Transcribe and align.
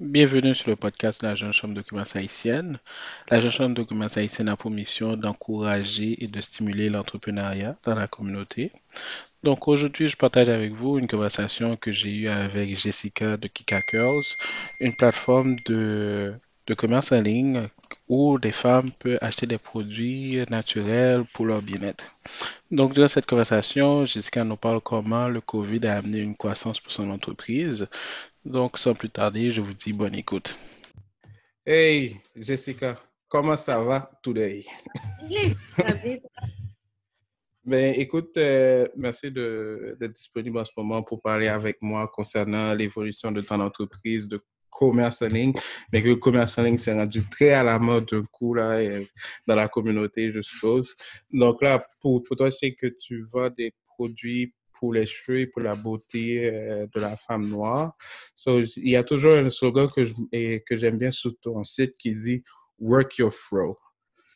Bienvenue 0.00 0.54
sur 0.54 0.70
le 0.70 0.76
podcast 0.76 1.22
de 1.22 1.26
la 1.26 1.34
Chambre 1.34 1.74
de 1.74 1.82
commerce 1.82 2.14
haïtienne. 2.14 2.78
La 3.30 3.40
Jeune 3.40 3.50
Chambre 3.50 3.74
de 3.74 3.82
commerce 3.82 4.16
haïtienne 4.16 4.48
a 4.48 4.56
pour 4.56 4.70
mission 4.70 5.16
d'encourager 5.16 6.22
et 6.22 6.28
de 6.28 6.40
stimuler 6.40 6.88
l'entrepreneuriat 6.88 7.76
dans 7.82 7.96
la 7.96 8.06
communauté. 8.06 8.70
Donc 9.42 9.66
aujourd'hui, 9.66 10.06
je 10.06 10.16
partage 10.16 10.48
avec 10.50 10.72
vous 10.72 10.98
une 11.00 11.08
conversation 11.08 11.74
que 11.74 11.90
j'ai 11.90 12.14
eue 12.14 12.28
avec 12.28 12.78
Jessica 12.78 13.36
de 13.36 13.48
Kika 13.48 13.82
Curls, 13.82 14.36
une 14.78 14.94
plateforme 14.94 15.56
de, 15.66 16.32
de 16.68 16.74
commerce 16.74 17.10
en 17.10 17.20
ligne 17.20 17.68
où 18.08 18.38
les 18.38 18.52
femmes 18.52 18.92
peuvent 18.92 19.18
acheter 19.20 19.46
des 19.46 19.58
produits 19.58 20.38
naturels 20.48 21.24
pour 21.32 21.44
leur 21.44 21.60
bien-être. 21.60 22.14
Donc, 22.70 22.94
durant 22.94 23.08
cette 23.08 23.26
conversation, 23.26 24.04
Jessica 24.04 24.44
nous 24.44 24.56
parle 24.56 24.80
comment 24.80 25.26
le 25.28 25.40
COVID 25.40 25.86
a 25.86 25.96
amené 25.96 26.18
une 26.18 26.36
croissance 26.36 26.80
pour 26.80 26.92
son 26.92 27.10
entreprise. 27.10 27.88
Donc, 28.48 28.78
sans 28.78 28.94
plus 28.94 29.10
tarder, 29.10 29.50
je 29.50 29.60
vous 29.60 29.74
dis 29.74 29.92
bonne 29.92 30.14
écoute. 30.14 30.58
Hey, 31.66 32.16
Jessica, 32.34 32.98
comment 33.28 33.56
ça 33.56 33.78
va 33.82 34.10
today? 34.22 34.64
Ben, 37.64 37.94
écoute, 37.98 38.34
euh, 38.38 38.88
merci 38.96 39.30
d'être 39.30 40.14
disponible 40.14 40.56
en 40.56 40.64
ce 40.64 40.72
moment 40.74 41.02
pour 41.02 41.20
parler 41.20 41.48
avec 41.48 41.82
moi 41.82 42.08
concernant 42.08 42.72
l'évolution 42.72 43.30
de 43.30 43.42
ton 43.42 43.60
entreprise 43.60 44.26
de 44.26 44.40
commerce 44.70 45.20
en 45.20 45.26
ligne, 45.26 45.52
mais 45.92 46.00
que 46.00 46.08
le 46.08 46.16
commerce 46.16 46.56
en 46.56 46.62
ligne 46.62 46.78
s'est 46.78 46.94
rendu 46.94 47.28
très 47.28 47.50
à 47.50 47.62
la 47.62 47.78
mode 47.78 48.06
d'un 48.06 48.24
coup 48.24 48.54
là, 48.54 48.80
dans 49.46 49.54
la 49.54 49.68
communauté, 49.68 50.32
je 50.32 50.40
suppose. 50.40 50.96
Donc 51.30 51.60
là, 51.60 51.86
pour, 52.00 52.22
pour 52.22 52.36
toi, 52.38 52.50
c'est 52.50 52.72
que 52.72 52.86
tu 52.86 53.26
vends 53.30 53.50
des 53.50 53.74
produits 53.84 54.54
pour 54.78 54.94
les 54.94 55.06
cheveux 55.06 55.40
et 55.40 55.46
pour 55.46 55.62
la 55.62 55.74
beauté 55.74 56.46
euh, 56.46 56.86
de 56.94 57.00
la 57.00 57.16
femme 57.16 57.46
noire. 57.46 57.96
il 58.46 58.88
y 58.88 58.96
a 58.96 59.04
toujours 59.04 59.32
un 59.32 59.50
slogan 59.50 59.88
que, 59.88 60.04
que 60.58 60.76
j'aime 60.76 60.98
bien 60.98 61.10
sur 61.10 61.32
ton 61.40 61.64
site 61.64 61.96
qui 61.98 62.14
dit 62.14 62.42
Work 62.78 63.18
your 63.18 63.32
fro. 63.32 63.76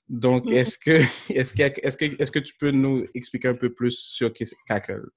Donc, 0.09 0.51
est-ce 0.51 0.79
que, 0.79 0.91
est-ce, 1.33 1.55
que, 1.55 1.63
est-ce, 1.63 1.97
que, 1.97 2.23
est-ce 2.23 2.33
que 2.33 2.39
tu 2.39 2.55
peux 2.59 2.71
nous 2.71 3.07
expliquer 3.15 3.49
un 3.49 3.55
peu 3.55 3.73
plus 3.73 3.99
sur 3.99 4.33
Cackle? 4.67 5.09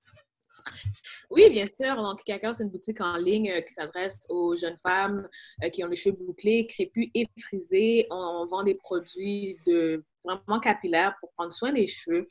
Oui, 1.29 1.49
bien 1.49 1.67
sûr. 1.67 1.95
Donc, 1.95 2.23
Cackle, 2.23 2.55
c'est 2.55 2.63
une 2.63 2.69
boutique 2.69 3.01
en 3.01 3.17
ligne 3.17 3.51
euh, 3.51 3.61
qui 3.61 3.73
s'adresse 3.73 4.19
aux 4.29 4.55
jeunes 4.55 4.77
femmes 4.83 5.27
euh, 5.63 5.69
qui 5.69 5.83
ont 5.83 5.87
les 5.87 5.95
cheveux 5.95 6.15
bouclés, 6.15 6.65
crépus 6.67 7.09
et 7.13 7.27
frisés. 7.39 8.07
On, 8.11 8.45
vend 8.45 8.63
des 8.63 8.75
produits 8.75 9.57
de 9.65 10.03
vraiment 10.23 10.59
capillaires 10.59 11.15
pour 11.19 11.31
prendre 11.33 11.53
soin 11.53 11.71
des 11.71 11.87
cheveux. 11.87 12.27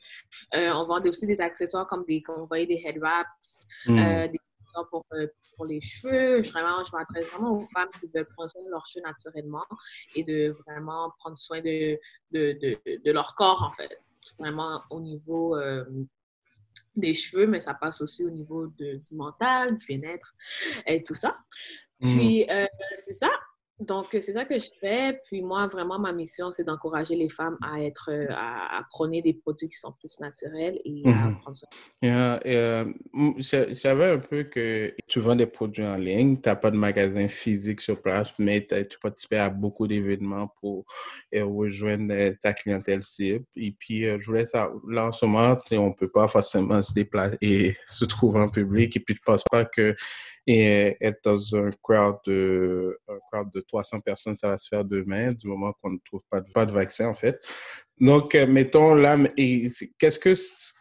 on 0.53 0.85
vend 0.85 1.01
aussi 1.03 1.27
des 1.27 1.39
accessoires 1.39 1.87
comme 1.87 2.05
des, 2.05 2.21
comme 2.21 2.39
vous 2.39 2.47
voyez, 2.47 2.65
des 2.65 2.81
head 2.85 2.97
wraps, 2.97 3.29
mm. 3.85 4.27
des 4.27 4.39
pour, 4.83 5.05
euh, 5.13 5.27
pour 5.55 5.65
les 5.65 5.81
cheveux. 5.81 6.41
Vraiment, 6.41 6.83
je 6.83 6.91
m'adresse 6.95 7.27
vraiment 7.27 7.57
aux 7.57 7.63
femmes 7.63 7.89
qui 7.99 8.07
veulent 8.13 8.27
prendre 8.35 8.49
soin 8.49 8.63
de 8.63 8.69
leurs 8.69 8.85
cheveux 8.85 9.03
naturellement 9.03 9.65
et 10.15 10.23
de 10.23 10.55
vraiment 10.65 11.11
prendre 11.19 11.37
soin 11.37 11.61
de, 11.61 11.99
de, 12.31 12.53
de, 12.53 13.01
de 13.03 13.11
leur 13.11 13.35
corps, 13.35 13.63
en 13.63 13.71
fait. 13.71 13.99
Vraiment 14.39 14.81
au 14.89 14.99
niveau 14.99 15.55
euh, 15.55 15.85
des 16.95 17.13
cheveux, 17.13 17.47
mais 17.47 17.61
ça 17.61 17.73
passe 17.73 18.01
aussi 18.01 18.23
au 18.23 18.29
niveau 18.29 18.67
de, 18.67 18.95
du 18.95 19.15
mental, 19.15 19.75
du 19.75 19.85
bien-être 19.85 20.33
et 20.85 21.03
tout 21.03 21.15
ça. 21.15 21.37
Mm. 21.99 22.17
Puis, 22.17 22.45
euh, 22.49 22.67
c'est 22.97 23.13
ça. 23.13 23.29
Donc, 23.79 24.07
c'est 24.11 24.31
ça 24.31 24.45
que 24.45 24.57
je 24.57 24.69
fais. 24.79 25.19
Puis 25.25 25.41
moi, 25.41 25.67
vraiment, 25.67 25.99
ma 25.99 26.13
mission, 26.13 26.49
c'est 26.51 26.63
d'encourager 26.63 27.15
les 27.15 27.27
femmes 27.27 27.57
à 27.61 27.81
être, 27.81 28.09
euh, 28.09 28.27
à, 28.29 28.81
prôner 28.89 29.21
des 29.21 29.33
produits 29.33 29.67
qui 29.67 29.75
sont 29.75 29.91
plus 29.91 30.17
naturels 30.21 30.79
et 30.85 31.03
à 31.05 31.09
mhm. 31.09 31.39
prendre 31.39 31.57
soin. 31.57 31.69
Euh, 32.45 32.85
je 33.37 33.73
savais 33.73 34.11
un 34.11 34.19
peu 34.19 34.43
que 34.43 34.95
tu 35.07 35.19
vends 35.19 35.35
des 35.35 35.45
produits 35.45 35.85
en 35.85 35.97
ligne, 35.97 36.39
tu 36.39 36.47
n'as 36.47 36.55
pas 36.55 36.71
de 36.71 36.77
magasin 36.77 37.27
physique 37.27 37.81
sur 37.81 38.01
place, 38.01 38.33
mais 38.39 38.65
tu 38.65 38.97
participes 38.99 39.33
à 39.33 39.49
beaucoup 39.49 39.87
d'événements 39.87 40.49
pour 40.61 40.85
euh, 41.33 41.43
rejoindre 41.43 42.33
ta 42.41 42.53
clientèle 42.53 43.03
cible. 43.03 43.43
Et 43.57 43.73
puis, 43.77 44.03
je 44.03 44.25
voulais 44.25 44.45
savoir, 44.45 44.79
là, 44.87 45.07
en 45.07 45.11
ce 45.11 45.25
moment, 45.25 45.55
on 45.71 45.89
ne 45.89 45.93
peut 45.93 46.07
pas 46.07 46.29
forcément 46.29 46.81
se 46.81 46.93
déplacer 46.93 47.37
et 47.41 47.75
se 47.85 48.05
trouver 48.05 48.39
en 48.39 48.47
public. 48.47 48.95
Et 48.95 48.99
puis, 49.01 49.15
je 49.15 49.19
ne 49.19 49.33
pense 49.33 49.43
pas 49.51 49.65
que 49.65 49.95
et 50.47 50.95
être 51.01 51.23
dans 51.23 51.55
un 51.55 51.71
crowd 51.81 52.17
de, 52.25 52.97
un 53.07 53.17
crowd 53.31 53.51
de 53.51 53.61
300 53.61 53.99
personnes, 53.99 54.35
ça 54.35 54.49
va 54.49 54.57
se 54.57 54.67
faire 54.67 54.85
demain, 54.85 55.31
du 55.31 55.47
moment 55.47 55.73
qu'on 55.81 55.91
ne 55.91 55.97
trouve 56.05 56.21
pas 56.29 56.41
de, 56.41 56.51
pas 56.51 56.65
de 56.65 56.71
vaccin, 56.71 57.07
en 57.07 57.15
fait. 57.15 57.39
Donc, 57.99 58.35
euh, 58.35 58.45
mettons 58.45 58.93
là, 58.93 59.17
qu'est-ce 59.35 60.19
que 60.19 60.33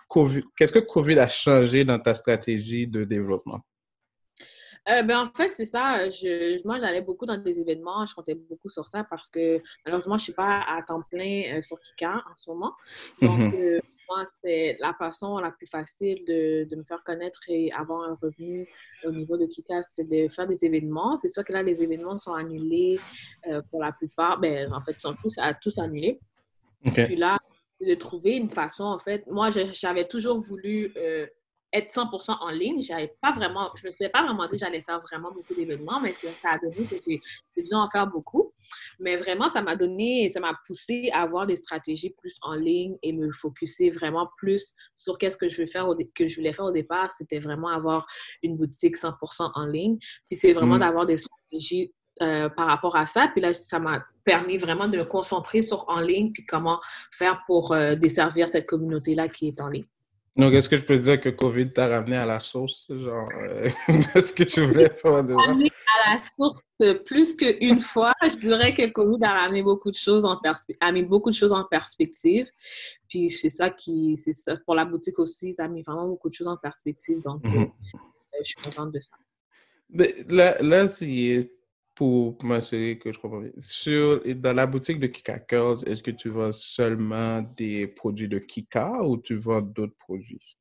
COVID, 0.08 0.42
qu'est-ce 0.56 0.72
que 0.72 0.80
COVID 0.80 1.18
a 1.18 1.28
changé 1.28 1.84
dans 1.84 1.98
ta 1.98 2.12
stratégie 2.12 2.86
de 2.86 3.04
développement? 3.04 3.60
Euh, 4.86 5.02
ben, 5.02 5.20
en 5.20 5.26
fait, 5.26 5.50
c'est 5.54 5.64
ça. 5.64 6.10
Je, 6.10 6.62
moi, 6.66 6.78
j'allais 6.78 7.00
beaucoup 7.00 7.24
dans 7.24 7.38
des 7.38 7.58
événements. 7.58 8.04
Je 8.04 8.14
comptais 8.14 8.34
beaucoup 8.34 8.68
sur 8.68 8.86
ça 8.86 9.02
parce 9.08 9.30
que 9.30 9.62
malheureusement, 9.86 10.18
je 10.18 10.22
ne 10.22 10.24
suis 10.24 10.32
pas 10.34 10.62
à 10.68 10.82
temps 10.82 11.00
plein 11.10 11.54
euh, 11.54 11.62
sur 11.62 11.80
Kika 11.80 12.22
en 12.30 12.36
ce 12.36 12.50
moment. 12.50 12.74
Donc, 13.22 13.40
mm-hmm 13.40 13.80
moi, 14.08 14.24
c'est 14.42 14.76
la 14.80 14.94
façon 14.94 15.38
la 15.38 15.50
plus 15.50 15.66
facile 15.66 16.24
de, 16.26 16.64
de, 16.68 16.76
me 16.76 16.82
faire 16.82 17.02
connaître 17.04 17.40
et 17.48 17.70
avoir 17.72 18.08
un 18.08 18.18
revenu 18.20 18.68
au 19.04 19.10
niveau 19.10 19.36
de 19.36 19.46
Kika, 19.46 19.82
c'est 19.82 20.08
de 20.08 20.28
faire 20.28 20.46
des 20.46 20.64
événements. 20.64 21.16
C'est 21.18 21.28
sûr 21.28 21.44
que 21.44 21.52
là, 21.52 21.62
les 21.62 21.82
événements 21.82 22.18
sont 22.18 22.34
annulés 22.34 22.98
euh, 23.48 23.62
pour 23.70 23.80
la 23.82 23.92
plupart. 23.92 24.38
Ben, 24.38 24.72
en 24.72 24.80
fait, 24.82 24.92
ils 24.92 25.00
sont 25.00 25.14
tous, 25.14 25.36
tous 25.60 25.78
annulés. 25.78 26.20
Puis 26.92 27.16
là, 27.16 27.38
de 27.80 27.94
trouver 27.94 28.36
une 28.36 28.48
façon, 28.48 28.84
en 28.84 28.98
fait, 28.98 29.26
moi, 29.26 29.50
j'avais 29.50 30.06
toujours 30.06 30.38
voulu 30.38 30.92
euh, 30.96 31.26
être 31.72 31.90
100% 31.90 32.38
en 32.40 32.50
ligne. 32.50 32.80
J'avais 32.80 33.14
pas 33.20 33.32
vraiment, 33.32 33.70
je 33.76 33.86
me 33.86 33.92
suis 33.92 34.08
pas 34.08 34.22
vraiment 34.22 34.44
dit 34.44 34.52
que 34.52 34.56
j'allais 34.58 34.82
faire 34.82 35.00
vraiment 35.00 35.32
beaucoup 35.32 35.54
d'événements, 35.54 36.00
mais 36.00 36.14
ça 36.14 36.50
a 36.52 36.58
donné 36.58 36.86
que 36.86 36.96
j'ai 37.04 37.20
dû 37.56 37.74
en 37.74 37.88
faire 37.90 38.06
beaucoup. 38.06 38.52
Mais 38.98 39.16
vraiment, 39.16 39.48
ça 39.48 39.62
m'a 39.62 39.76
donné, 39.76 40.30
ça 40.32 40.40
m'a 40.40 40.54
poussé 40.66 41.10
à 41.12 41.22
avoir 41.22 41.46
des 41.46 41.56
stratégies 41.56 42.10
plus 42.10 42.36
en 42.42 42.54
ligne 42.54 42.96
et 43.02 43.12
me 43.12 43.32
focuser 43.32 43.90
vraiment 43.90 44.28
plus 44.36 44.74
sur 44.96 45.18
qu'est-ce 45.18 45.36
que 45.36 45.48
je 45.48 45.60
veux 45.60 45.66
faire, 45.66 45.88
que 46.14 46.26
je 46.26 46.36
voulais 46.36 46.52
faire 46.52 46.66
au 46.66 46.72
départ. 46.72 47.10
C'était 47.10 47.38
vraiment 47.38 47.68
avoir 47.68 48.06
une 48.42 48.56
boutique 48.56 48.96
100% 48.96 49.50
en 49.54 49.66
ligne. 49.66 49.98
Puis 50.28 50.38
c'est 50.38 50.52
vraiment 50.52 50.76
mm. 50.76 50.80
d'avoir 50.80 51.06
des 51.06 51.16
stratégies 51.16 51.92
euh, 52.22 52.48
par 52.48 52.68
rapport 52.68 52.94
à 52.94 53.06
ça. 53.06 53.28
Puis 53.32 53.40
là, 53.40 53.52
ça 53.52 53.80
m'a 53.80 54.04
permis 54.22 54.56
vraiment 54.56 54.86
de 54.86 54.98
me 54.98 55.04
concentrer 55.04 55.62
sur 55.62 55.84
en 55.88 56.00
ligne, 56.00 56.30
puis 56.32 56.46
comment 56.46 56.80
faire 57.10 57.42
pour 57.46 57.72
euh, 57.72 57.96
desservir 57.96 58.48
cette 58.48 58.66
communauté-là 58.66 59.28
qui 59.28 59.48
est 59.48 59.60
en 59.60 59.68
ligne. 59.68 59.86
Donc, 60.36 60.52
est-ce 60.52 60.68
que 60.68 60.76
je 60.76 60.84
peux 60.84 60.98
dire 60.98 61.20
que 61.20 61.28
COVID 61.28 61.72
t'a 61.72 61.86
ramené 61.86 62.16
à 62.16 62.26
la 62.26 62.40
source, 62.40 62.86
genre, 62.90 63.28
euh, 63.40 63.68
de 64.14 64.20
ce 64.20 64.32
que 64.32 64.42
tu 64.42 64.66
voulais 64.66 64.90
faire 64.90 65.22
de 65.22 65.32
Ramené 65.32 65.70
à 66.06 66.14
la 66.14 66.18
source 66.18 66.60
plus 67.06 67.36
qu'une 67.36 67.78
fois. 67.78 68.12
Je 68.20 68.36
dirais 68.38 68.74
que 68.74 68.84
COVID 68.86 69.22
a 69.22 69.42
ramené 69.42 69.62
beaucoup 69.62 69.92
de 69.92 69.96
choses 69.96 70.24
en 70.24 70.40
a 70.80 70.92
mis 70.92 71.04
beaucoup 71.04 71.30
de 71.30 71.36
choses 71.36 71.52
en 71.52 71.64
perspective. 71.64 72.50
Puis 73.08 73.30
c'est 73.30 73.50
ça 73.50 73.70
qui, 73.70 74.16
c'est 74.16 74.32
ça 74.32 74.56
pour 74.64 74.74
la 74.74 74.84
boutique 74.84 75.20
aussi, 75.20 75.54
ça 75.54 75.66
a 75.66 75.68
mis 75.68 75.82
vraiment 75.82 76.08
beaucoup 76.08 76.28
de 76.28 76.34
choses 76.34 76.48
en 76.48 76.56
perspective. 76.56 77.20
Donc, 77.20 77.44
mhm. 77.44 77.62
euh, 77.62 77.66
je 78.40 78.44
suis 78.44 78.56
contente 78.56 78.90
de 78.90 78.98
ça. 78.98 79.14
Mais 79.88 80.12
là, 80.28 80.60
là 80.60 80.88
c'est 80.88 81.52
pour 81.94 82.42
m'assurer 82.44 82.98
que 82.98 83.12
je 83.12 83.18
comprends 83.18 83.40
bien. 83.40 83.50
Sur, 83.60 84.20
dans 84.36 84.52
la 84.52 84.66
boutique 84.66 84.98
de 84.98 85.06
Kika 85.06 85.38
Curls, 85.40 85.86
est-ce 85.86 86.02
que 86.02 86.10
tu 86.10 86.28
vends 86.28 86.52
seulement 86.52 87.42
des 87.56 87.86
produits 87.86 88.28
de 88.28 88.38
Kika 88.38 89.02
ou 89.02 89.16
tu 89.18 89.36
vends 89.36 89.60
d'autres 89.60 89.96
produits? 89.96 90.56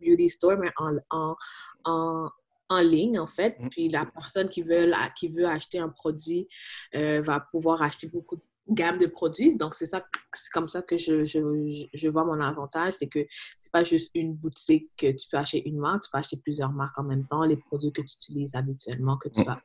Beauty 0.00 0.28
store, 0.28 0.56
mais 0.58 0.70
en, 0.76 0.96
en, 1.10 1.36
en, 1.84 2.28
en 2.68 2.80
ligne, 2.80 3.18
en 3.18 3.26
fait. 3.28 3.58
Mm. 3.60 3.68
Puis 3.68 3.88
la 3.88 4.06
personne 4.06 4.48
qui 4.48 4.62
veut, 4.62 4.92
qui 5.16 5.28
veut 5.28 5.46
acheter 5.46 5.78
un 5.78 5.88
produit 5.88 6.48
euh, 6.94 7.22
va 7.22 7.40
pouvoir 7.40 7.82
acheter 7.82 8.08
beaucoup 8.08 8.36
de 8.36 8.42
gamme 8.68 8.98
de 8.98 9.06
produits. 9.06 9.54
Donc, 9.56 9.74
c'est 9.74 9.86
ça, 9.86 10.04
c'est 10.32 10.50
comme 10.50 10.68
ça 10.68 10.82
que 10.82 10.96
je, 10.96 11.24
je, 11.24 11.86
je 11.92 12.08
vois 12.08 12.24
mon 12.24 12.40
avantage, 12.40 12.94
c'est 12.94 13.08
que 13.08 13.24
pas 13.74 13.82
juste 13.82 14.12
une 14.14 14.34
boutique 14.36 14.88
que 14.96 15.10
tu 15.10 15.28
peux 15.28 15.36
acheter 15.36 15.68
une 15.68 15.78
marque, 15.78 16.04
tu 16.04 16.10
peux 16.12 16.18
acheter 16.18 16.36
plusieurs 16.36 16.70
marques 16.70 16.96
en 16.96 17.02
même 17.02 17.26
temps. 17.26 17.44
Les 17.44 17.56
produits 17.56 17.90
que 17.90 18.02
tu 18.02 18.14
utilises 18.14 18.54
habituellement, 18.54 19.16
que 19.16 19.28
tu 19.28 19.40
mm. 19.40 19.44
vas 19.46 19.58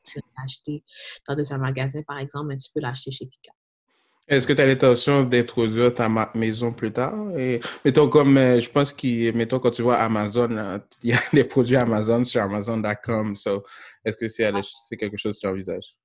acheter 0.44 0.84
dans 1.28 1.54
un 1.54 1.58
magasin, 1.60 2.02
par 2.02 2.18
exemple, 2.18 2.48
mais 2.48 2.58
tu 2.58 2.72
peux 2.74 2.82
l'acheter 2.82 3.12
chez 3.12 3.28
Pika. 3.28 3.52
Est-ce 4.28 4.48
que 4.48 4.54
tu 4.54 4.62
as 4.62 4.66
l'intention 4.66 5.24
d'introduire 5.24 5.94
ta 5.94 6.10
maison 6.34 6.72
plus 6.72 6.92
tard? 6.92 7.38
Et, 7.38 7.60
mettons 7.86 8.10
comme, 8.10 8.36
euh, 8.38 8.60
je 8.60 8.70
pense 8.72 8.94
que, 8.94 9.32
mettons 9.32 9.60
quand 9.60 9.72
tu 9.72 9.84
vois 9.84 9.98
Amazon, 9.98 10.82
il 11.04 11.12
y 11.12 11.14
a 11.14 11.20
des 11.32 11.44
produits 11.44 11.76
Amazon 11.76 12.24
sur 12.24 12.42
Amazon.com. 12.42 13.36
So, 13.36 13.64
est-ce 14.04 14.18
que 14.18 14.28
c'est 14.28 14.98
quelque 14.98 15.18
chose 15.18 15.36
que 15.36 15.42
tu 15.42 15.48
envisages? 15.48 15.96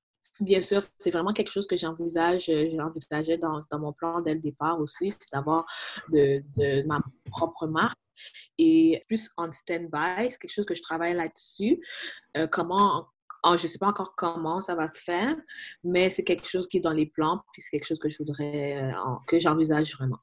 Bien 0.40 0.60
sûr, 0.60 0.80
c'est 0.98 1.10
vraiment 1.10 1.32
quelque 1.32 1.50
chose 1.50 1.66
que 1.66 1.76
j'envisage, 1.76 2.48
euh, 2.48 2.68
j'envisageais 2.76 3.38
dans, 3.38 3.60
dans, 3.70 3.78
mon 3.78 3.92
plan 3.92 4.20
dès 4.20 4.34
le 4.34 4.40
départ 4.40 4.80
aussi, 4.80 5.10
c'est 5.10 5.32
d'avoir 5.32 5.64
de, 6.10 6.42
de, 6.56 6.86
ma 6.86 7.00
propre 7.30 7.66
marque 7.66 7.98
et 8.58 9.02
plus 9.06 9.30
en 9.36 9.50
stand-by, 9.52 10.30
c'est 10.30 10.38
quelque 10.38 10.52
chose 10.52 10.66
que 10.66 10.74
je 10.74 10.82
travaille 10.82 11.14
là-dessus. 11.14 11.80
Euh, 12.36 12.46
comment, 12.46 13.08
je 13.44 13.50
ne 13.52 13.56
sais 13.56 13.78
pas 13.78 13.88
encore 13.88 14.14
comment 14.16 14.60
ça 14.60 14.74
va 14.74 14.88
se 14.88 15.02
faire, 15.02 15.36
mais 15.82 16.10
c'est 16.10 16.24
quelque 16.24 16.48
chose 16.48 16.66
qui 16.68 16.78
est 16.78 16.80
dans 16.80 16.92
les 16.92 17.06
plans, 17.06 17.42
puis 17.52 17.62
c'est 17.62 17.70
quelque 17.70 17.86
chose 17.86 17.98
que 17.98 18.08
je 18.08 18.18
voudrais, 18.18 18.82
euh, 18.82 18.92
que 19.26 19.38
j'envisage 19.38 19.94
vraiment. 19.94 20.20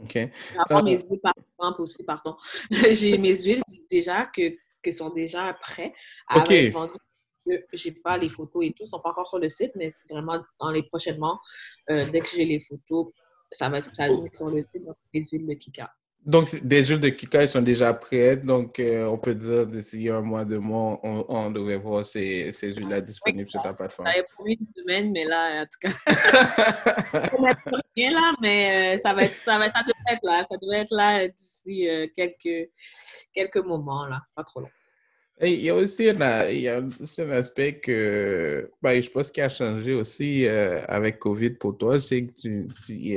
OK. 0.00 0.16
Avoir 0.56 0.84
mes 0.84 0.98
huiles, 0.98 1.20
par 1.20 1.34
exemple, 1.36 1.82
aussi, 1.82 2.04
pardon. 2.04 2.36
J'ai 2.92 3.18
mes 3.18 3.36
huiles 3.42 3.62
déjà 3.90 4.26
que, 4.26 4.56
que 4.82 4.92
sont 4.92 5.10
déjà 5.10 5.52
prêts 5.54 5.92
à 6.28 6.38
être 6.38 6.72
vendues 6.72 6.98
j'ai 7.72 7.92
pas 7.92 8.16
les 8.16 8.28
photos 8.28 8.64
et 8.64 8.72
tout, 8.72 8.84
ils 8.84 8.88
sont 8.88 9.00
pas 9.00 9.10
encore 9.10 9.26
sur 9.26 9.38
le 9.38 9.48
site, 9.48 9.72
mais 9.74 9.90
vraiment 10.08 10.40
dans 10.60 10.70
les 10.70 10.82
prochainement, 10.82 11.38
euh, 11.90 12.06
dès 12.10 12.20
que 12.20 12.28
j'ai 12.28 12.44
les 12.44 12.60
photos, 12.60 13.12
ça 13.52 13.68
va 13.68 13.78
être 13.78 13.90
oh. 14.10 14.26
sur 14.32 14.50
le 14.50 14.62
site, 14.62 14.84
donc 14.84 14.96
les 15.12 15.24
huiles 15.24 15.46
de 15.46 15.54
Kika. 15.54 15.90
Donc, 16.26 16.62
des 16.62 16.84
huiles 16.84 17.00
de 17.00 17.08
Kika, 17.08 17.42
ils 17.42 17.48
sont 17.48 17.62
déjà 17.62 17.94
prêtes. 17.94 18.44
Donc, 18.44 18.80
euh, 18.80 19.06
on 19.06 19.16
peut 19.16 19.34
dire 19.34 19.66
d'ici 19.66 20.10
un 20.10 20.20
mois, 20.20 20.44
deux 20.44 20.58
mois, 20.58 21.00
on, 21.02 21.50
devrait 21.50 21.76
voir 21.76 22.04
ces, 22.04 22.52
ces 22.52 22.74
huiles-là 22.74 23.00
disponibles 23.00 23.48
sur 23.48 23.62
ta 23.62 23.72
plateforme. 23.72 24.08
Ça 24.08 24.22
promis 24.34 24.58
une 24.60 24.66
semaine, 24.76 25.12
mais 25.12 25.24
là, 25.24 25.62
en 25.62 25.64
tout 25.64 25.78
cas, 25.80 25.90
on 27.38 27.42
n'a 27.42 27.56
rien 27.96 28.10
là, 28.10 28.32
mais 28.42 28.96
euh, 28.96 29.00
ça, 29.00 29.14
va 29.14 29.22
être, 29.22 29.32
ça, 29.32 29.58
va, 29.58 29.70
ça 29.70 29.80
devrait 29.80 30.14
être 30.14 30.24
là. 30.24 30.44
Ça 30.50 30.56
devrait 30.60 30.80
être 30.80 30.94
là 30.94 31.28
d'ici 31.28 31.88
quelques, 32.14 32.70
quelques 33.32 33.64
moments, 33.64 34.04
là, 34.06 34.20
pas 34.34 34.44
trop 34.44 34.60
long 34.60 34.70
il 35.42 35.62
y 35.62 35.70
a 35.70 35.74
aussi 35.74 36.08
un, 36.08 36.48
il 36.48 36.60
y 36.60 36.68
a 36.68 36.80
aussi 37.00 37.22
un 37.22 37.30
aspect 37.30 37.78
que 37.80 38.70
ben, 38.82 39.00
je 39.00 39.08
pense 39.10 39.30
qui 39.30 39.40
a 39.40 39.48
changé 39.48 39.94
aussi 39.94 40.46
euh, 40.46 40.80
avec 40.88 41.18
COVID 41.18 41.50
pour 41.50 41.78
toi. 41.78 42.00
C'est 42.00 42.26
que 42.26 42.32
tu, 42.32 42.66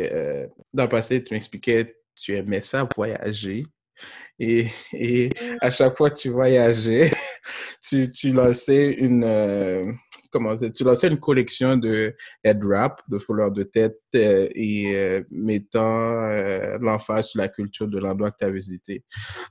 euh, 0.01 0.47
dans 0.73 0.83
le 0.83 0.89
passé, 0.89 1.23
tu 1.23 1.33
m'expliquais 1.33 1.95
tu 2.15 2.35
aimais 2.35 2.61
ça 2.61 2.87
voyager. 2.95 3.65
Et, 4.39 4.67
et 4.93 5.29
à 5.59 5.69
chaque 5.71 5.97
fois 5.97 6.09
que 6.09 6.17
tu 6.17 6.29
voyageais, 6.29 7.11
tu, 7.87 8.09
tu 8.11 8.31
lançais 8.31 8.91
une, 8.91 9.23
euh, 9.23 9.81
comment 10.31 10.55
tu 10.55 10.83
lançais 10.83 11.07
une 11.07 11.19
collection 11.19 11.77
de 11.77 12.15
head 12.43 12.63
wrap, 12.63 13.01
de 13.07 13.17
fouleurs 13.17 13.51
de 13.51 13.63
tête 13.63 13.99
euh, 14.15 14.47
et 14.55 14.95
euh, 14.95 15.23
mettant 15.29 16.29
euh, 16.29 16.77
l'emphase 16.79 17.29
sur 17.29 17.41
la 17.41 17.49
culture 17.49 17.87
de 17.87 17.99
l'endroit 17.99 18.31
que 18.31 18.37
tu 18.39 18.45
as 18.45 18.51
visité. 18.51 19.03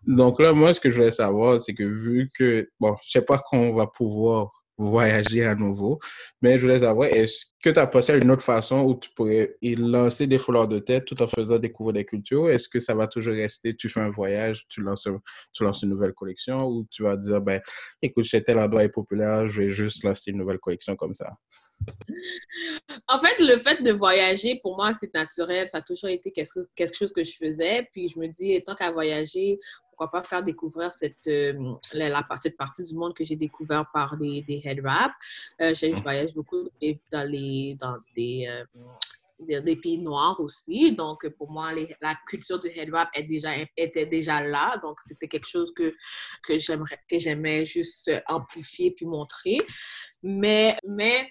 Donc 0.07 0.41
là, 0.41 0.53
moi, 0.53 0.73
ce 0.75 0.81
que 0.81 0.91
je 0.91 0.97
voulais 0.97 1.11
savoir, 1.11 1.61
c'est 1.61 1.75
que 1.75 1.85
vu 1.85 2.29
que, 2.37 2.69
bon, 2.81 2.97
je 3.05 3.11
sais 3.11 3.23
pas 3.23 3.39
quand 3.39 3.59
on 3.59 3.75
va 3.75 3.87
pouvoir 3.87 4.60
voyager 4.81 5.45
à 5.45 5.55
nouveau. 5.55 5.99
Mais 6.43 6.57
je 6.57 6.63
voulais 6.63 6.81
savoir, 6.81 7.09
est-ce 7.09 7.47
que 7.63 7.71
tu 7.71 7.79
as 7.79 7.87
pensé 7.87 8.13
à 8.13 8.17
une 8.17 8.31
autre 8.31 8.43
façon 8.43 8.81
où 8.81 8.99
tu 8.99 9.11
pourrais 9.15 9.57
y 9.63 9.75
lancer 9.75 10.27
des 10.27 10.39
fleurs 10.39 10.69
de 10.69 10.79
tête 10.79 11.05
tout 11.05 11.21
en 11.23 11.27
faisant 11.27 11.59
découvrir 11.59 11.95
des 11.95 12.05
cultures? 12.05 12.51
Est-ce 12.51 12.69
que 12.69 12.81
ça 12.81 12.95
va 12.95 13.07
toujours 13.07 13.35
rester, 13.35 13.75
tu 13.75 13.89
fais 13.89 14.01
un 14.01 14.11
voyage, 14.11 14.67
tu 14.69 14.81
lances, 14.81 15.09
tu 15.53 15.65
lances 15.65 15.83
une 15.83 15.91
nouvelle 15.91 16.15
collection 16.15 16.67
ou 16.67 16.87
tu 16.91 17.03
vas 17.03 17.17
dire, 17.17 17.41
ben, 17.41 17.61
écoute, 18.03 18.25
chez 18.25 18.43
tel 18.43 18.59
endroit 18.59 18.85
est 18.85 18.89
populaire, 18.89 19.47
je 19.47 19.63
vais 19.63 19.71
juste 19.71 20.05
lancer 20.05 20.31
une 20.31 20.39
nouvelle 20.39 20.59
collection 20.59 20.97
comme 20.97 21.15
ça? 21.15 21.37
En 23.09 23.19
fait, 23.19 23.39
le 23.41 23.57
fait 23.59 23.83
de 23.83 23.91
voyager, 23.91 24.61
pour 24.63 24.77
moi, 24.77 24.93
c'est 24.93 25.13
naturel. 25.15 25.67
Ça 25.67 25.79
a 25.79 25.83
toujours 25.83 26.11
été 26.11 26.31
quelque 26.31 26.95
chose 26.95 27.13
que 27.13 27.25
je 27.25 27.33
faisais. 27.37 27.89
Puis 27.93 28.09
je 28.09 28.19
me 28.19 28.27
dis, 28.29 28.63
tant 28.63 28.75
qu'à 28.75 28.91
voyager, 28.91 29.59
pourquoi 30.01 30.23
pas 30.23 30.27
faire 30.27 30.43
découvrir 30.43 30.95
cette, 30.95 31.27
euh, 31.27 31.75
la, 31.93 32.27
cette 32.41 32.57
partie 32.57 32.85
du 32.85 32.95
monde 32.95 33.15
que 33.15 33.23
j'ai 33.23 33.37
découvert 33.37 33.85
par 33.93 34.17
des, 34.17 34.41
des 34.43 34.63
head 34.65 34.81
wraps. 34.81 35.15
Euh, 35.61 35.75
je, 35.75 35.95
voyage 36.01 36.33
beaucoup 36.33 36.71
dans, 37.13 37.31
les, 37.31 37.77
dans 37.79 37.99
des, 38.17 38.47
euh, 38.49 39.61
des, 39.61 39.77
pays 39.77 39.99
noirs 39.99 40.41
aussi. 40.41 40.93
Donc, 40.93 41.29
pour 41.37 41.51
moi, 41.51 41.73
la 42.01 42.15
culture 42.27 42.59
du 42.59 42.69
head 42.69 42.89
wrap 42.89 43.11
est 43.15 43.25
déjà, 43.25 43.51
était 43.77 44.07
déjà 44.07 44.43
là. 44.43 44.79
Donc, 44.83 44.99
c'était 45.05 45.29
quelque 45.29 45.49
chose 45.49 45.71
que, 45.75 45.95
que 46.47 47.19
j'aimais 47.19 47.67
juste 47.67 48.11
amplifier 48.27 48.93
puis 48.93 49.05
montrer. 49.05 49.59
Mais, 50.23 50.79
mais 50.87 51.31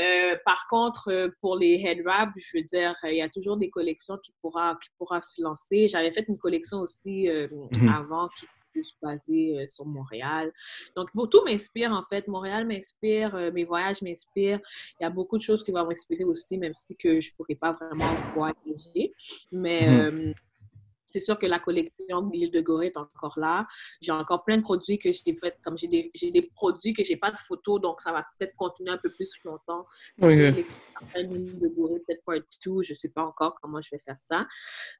euh, 0.00 0.36
par 0.44 0.66
contre, 0.68 1.08
euh, 1.08 1.28
pour 1.40 1.56
les 1.56 1.82
head 1.84 2.02
wraps, 2.04 2.32
je 2.36 2.58
veux 2.58 2.64
dire, 2.64 2.94
il 3.04 3.16
y 3.16 3.22
a 3.22 3.28
toujours 3.28 3.56
des 3.56 3.70
collections 3.70 4.18
qui 4.18 4.32
pourra, 4.40 4.76
qui 4.82 4.90
pourra 4.98 5.22
se 5.22 5.42
lancer. 5.42 5.88
J'avais 5.88 6.10
fait 6.10 6.28
une 6.28 6.38
collection 6.38 6.78
aussi 6.80 7.28
euh, 7.28 7.48
mhm. 7.80 7.88
avant 7.88 8.28
qui 8.38 8.46
plus 8.70 8.94
basée 9.00 9.66
sur 9.66 9.86
Montréal. 9.86 10.52
Donc, 10.94 11.08
tout 11.30 11.42
m'inspire 11.42 11.90
en 11.90 12.04
fait. 12.04 12.28
Montréal 12.28 12.66
m'inspire, 12.66 13.34
mes 13.54 13.64
voyages 13.64 14.02
m'inspirent. 14.02 14.60
Il 15.00 15.04
y 15.04 15.06
a 15.06 15.10
beaucoup 15.10 15.38
de 15.38 15.42
choses 15.42 15.64
qui 15.64 15.72
vont 15.72 15.86
m'inspirer 15.86 16.24
aussi, 16.24 16.58
même 16.58 16.74
si 16.76 16.94
que 16.94 17.18
je 17.18 17.30
ne 17.30 17.34
pourrais 17.34 17.54
pas 17.54 17.72
vraiment 17.72 18.14
voyager. 18.34 19.14
Mais 19.50 19.88
mhm 19.88 20.34
c'est 21.08 21.20
sûr 21.20 21.38
que 21.38 21.46
la 21.46 21.58
collection 21.58 22.28
l'île 22.30 22.50
de 22.50 22.60
Gorée 22.60 22.88
est 22.88 22.96
encore 22.98 23.38
là. 23.38 23.66
J'ai 24.02 24.12
encore 24.12 24.44
plein 24.44 24.58
de 24.58 24.62
produits 24.62 24.98
que 24.98 25.10
j'ai 25.10 25.34
fait, 25.36 25.56
comme 25.64 25.76
j'ai 25.78 25.88
des, 25.88 26.10
des, 26.30 26.42
produits 26.42 26.92
que 26.92 27.02
j'ai 27.02 27.16
pas 27.16 27.30
de 27.30 27.38
photos, 27.38 27.80
donc 27.80 28.02
ça 28.02 28.12
va 28.12 28.26
peut-être 28.38 28.54
continuer 28.56 28.90
un 28.90 28.98
peu 28.98 29.10
plus 29.10 29.32
longtemps. 29.44 29.86
Oui. 30.20 30.36
L'île 31.16 31.58
de 31.58 31.68
Gorée, 31.68 32.00
peut-être 32.06 32.22
part 32.24 32.36
tout, 32.60 32.82
je 32.82 32.92
sais 32.92 33.08
pas 33.08 33.24
encore 33.24 33.58
comment 33.60 33.80
je 33.80 33.90
vais 33.90 33.98
faire 33.98 34.18
ça. 34.20 34.46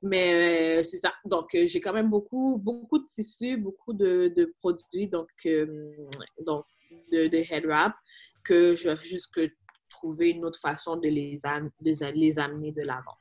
Mais 0.02 0.78
euh, 0.78 0.82
c'est 0.82 0.98
ça. 0.98 1.12
Donc, 1.26 1.54
euh, 1.54 1.66
j'ai 1.66 1.80
quand 1.80 1.92
même 1.92 2.08
beaucoup, 2.08 2.56
beaucoup 2.56 2.98
de 2.98 3.04
tissus, 3.04 3.58
beaucoup 3.58 3.92
de, 3.92 4.32
de 4.34 4.52
produits, 4.58 5.08
donc, 5.08 5.28
euh, 5.44 5.92
donc 6.40 6.64
de, 7.12 7.26
de 7.26 7.36
head 7.36 7.66
wrap, 7.66 7.94
que 8.44 8.74
je 8.74 8.88
vais 8.88 8.96
juste 8.96 9.32
que 9.34 9.50
trouver 9.90 10.30
une 10.30 10.44
autre 10.46 10.58
façon 10.58 10.96
de 10.96 11.08
les, 11.08 11.38
de 11.80 12.12
les 12.14 12.38
amener 12.38 12.72
de 12.72 12.82
l'avant. 12.82 13.16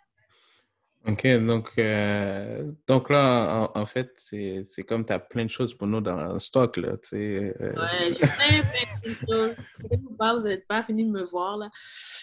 OK, 1.07 1.25
donc, 1.45 1.71
euh, 1.77 2.69
donc 2.85 3.09
là, 3.09 3.71
en, 3.73 3.85
fait, 3.85 4.11
c'est 4.17 4.83
comme 4.85 5.05
tu 5.05 5.13
as 5.13 5.19
plein 5.19 5.45
de 5.45 5.49
choses 5.49 5.73
pour 5.73 5.87
nous 5.87 6.01
dans 6.01 6.33
le 6.33 6.39
stock, 6.39 6.75
là, 6.75 6.97
tu 6.97 7.09
sais. 7.09 7.55
Euh... 7.61 7.73
Ouais, 7.75 8.09
j'ai 8.09 8.15
plein, 8.15 8.61
plein 8.61 9.11
de 9.11 9.15
choses. 9.15 9.55
vous 10.01 10.15
parle, 10.17 10.41
vous 10.41 10.47
n'êtes 10.47 10.67
pas 10.67 10.83
fini 10.83 11.05
de 11.05 11.11
me 11.11 11.23
voir, 11.23 11.55
là. 11.57 11.69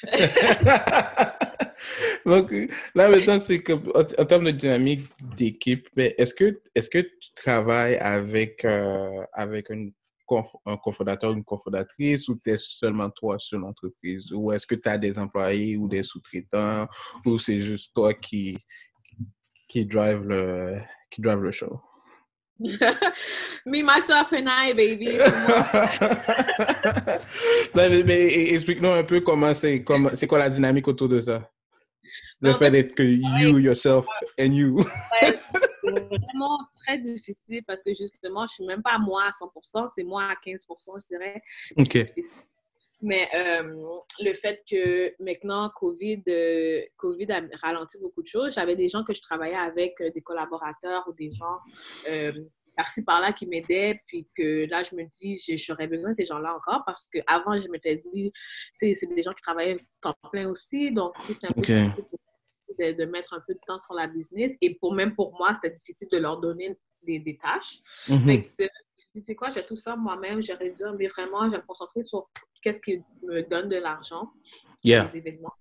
donc, 2.26 2.52
là, 2.94 3.08
maintenant, 3.08 3.38
c'est 3.38 3.62
comme, 3.62 3.90
en, 3.94 4.24
termes 4.26 4.44
de 4.44 4.50
dynamique 4.50 5.06
d'équipe, 5.34 5.88
est-ce 5.96 6.34
que, 6.34 6.60
est 6.74 6.82
-ce 6.82 6.90
que 6.90 6.98
tu 6.98 7.32
travailles 7.34 7.96
avec, 7.96 8.66
euh, 8.66 9.24
avec 9.32 9.70
une 9.70 9.92
un 10.66 10.76
cofondateur, 10.76 11.32
une 11.32 11.44
cofondatrice 11.44 12.28
ou 12.28 12.38
tu 12.42 12.50
es 12.52 12.56
seulement 12.56 13.10
toi 13.10 13.38
sur 13.38 13.58
l'entreprise? 13.58 14.32
Ou 14.32 14.52
est-ce 14.52 14.66
que 14.66 14.74
tu 14.74 14.88
as 14.88 14.98
des 14.98 15.18
employés 15.18 15.76
ou 15.76 15.88
des 15.88 16.02
sous-traitants? 16.02 16.86
Ou 17.24 17.38
c'est 17.38 17.58
juste 17.58 17.94
toi 17.94 18.14
qui, 18.14 18.56
qui, 19.68 19.84
drive 19.86 20.22
le, 20.22 20.78
qui 21.10 21.20
drive 21.20 21.40
le 21.40 21.50
show? 21.50 21.80
Me, 23.66 23.82
myself 23.82 24.32
and 24.32 24.48
I, 24.48 24.72
baby. 24.72 25.18
mais, 28.04 28.52
explique-nous 28.52 28.90
un 28.90 29.04
peu 29.04 29.20
comment 29.20 29.52
c'est, 29.52 29.84
c'est 30.14 30.26
quoi 30.26 30.38
la 30.38 30.50
dynamique 30.50 30.86
autour 30.86 31.08
de 31.08 31.20
ça? 31.20 31.50
Le 32.40 32.54
fait 32.54 32.70
d'être 32.70 32.94
que 32.94 33.02
you, 33.02 33.58
yourself 33.58 34.06
and 34.38 34.52
you 34.52 34.84
vraiment 36.00 36.58
très 36.84 36.98
difficile 36.98 37.62
parce 37.66 37.82
que 37.82 37.92
justement, 37.94 38.46
je 38.46 38.54
suis 38.54 38.66
même 38.66 38.82
pas 38.82 38.98
moi 38.98 39.24
à 39.24 39.30
100%, 39.30 39.88
c'est 39.94 40.04
moi 40.04 40.24
à 40.24 40.34
15%, 40.34 40.58
je 41.00 41.06
dirais. 41.06 41.42
OK. 41.76 41.98
Mais 43.02 43.28
euh, 43.34 43.84
le 44.20 44.32
fait 44.32 44.62
que 44.68 45.14
maintenant, 45.22 45.70
COVID, 45.76 46.22
euh, 46.28 46.80
COVID 46.96 47.32
a 47.32 47.42
ralenti 47.62 47.98
beaucoup 47.98 48.22
de 48.22 48.26
choses. 48.26 48.54
J'avais 48.54 48.76
des 48.76 48.88
gens 48.88 49.04
que 49.04 49.12
je 49.12 49.20
travaillais 49.20 49.54
avec, 49.54 50.00
euh, 50.00 50.10
des 50.10 50.22
collaborateurs 50.22 51.04
ou 51.06 51.12
des 51.12 51.30
gens 51.30 51.58
par-ci 52.76 53.04
par-là 53.04 53.32
qui 53.32 53.46
m'aidaient, 53.46 54.00
puis 54.08 54.26
que 54.36 54.66
là, 54.68 54.82
je 54.82 54.96
me 54.96 55.04
dis, 55.20 55.36
j'aurais 55.56 55.86
besoin 55.86 56.10
de 56.10 56.16
ces 56.16 56.26
gens-là 56.26 56.56
encore 56.56 56.82
parce 56.84 57.06
qu'avant, 57.12 57.60
je 57.60 57.68
m'étais 57.68 57.96
dit, 57.96 58.32
c'est 58.80 58.96
des 59.14 59.22
gens 59.22 59.32
qui 59.32 59.42
travaillaient 59.42 59.78
temps 60.00 60.16
plein 60.32 60.48
aussi, 60.48 60.90
donc 60.90 61.14
c'est 61.24 61.44
un 61.44 61.52
peu 61.52 61.62
de, 62.78 63.04
mettre 63.04 63.34
un 63.34 63.42
peu 63.46 63.54
de 63.54 63.60
temps 63.66 63.80
sur 63.80 63.94
la 63.94 64.06
business. 64.06 64.52
Et 64.60 64.74
pour 64.76 64.94
même 64.94 65.14
pour 65.14 65.32
moi, 65.38 65.54
c'était 65.54 65.70
difficile 65.70 66.08
de 66.12 66.18
leur 66.18 66.40
donner 66.40 66.76
des, 67.02 67.18
des 67.18 67.36
tâches. 67.36 67.78
Mm 68.08 68.16
-hmm. 68.16 68.70
tu 69.14 69.22
sais 69.22 69.34
quoi, 69.34 69.50
je 69.50 69.56
vais 69.56 69.66
tout 69.66 69.76
faire 69.76 69.96
moi-même. 69.96 70.42
J'aurais 70.42 70.70
dû, 70.70 70.84
mais 70.98 71.08
vraiment, 71.08 71.44
je 71.46 71.52
vais 71.52 71.62
me 71.62 71.66
concentrer 71.66 72.04
sur 72.04 72.28
qu'est-ce 72.62 72.80
qui 72.80 73.02
me 73.22 73.42
donne 73.42 73.68
de 73.68 73.76
l'argent, 73.76 74.24
yeah. 74.82 75.04
les 75.12 75.18
événements. 75.18 75.56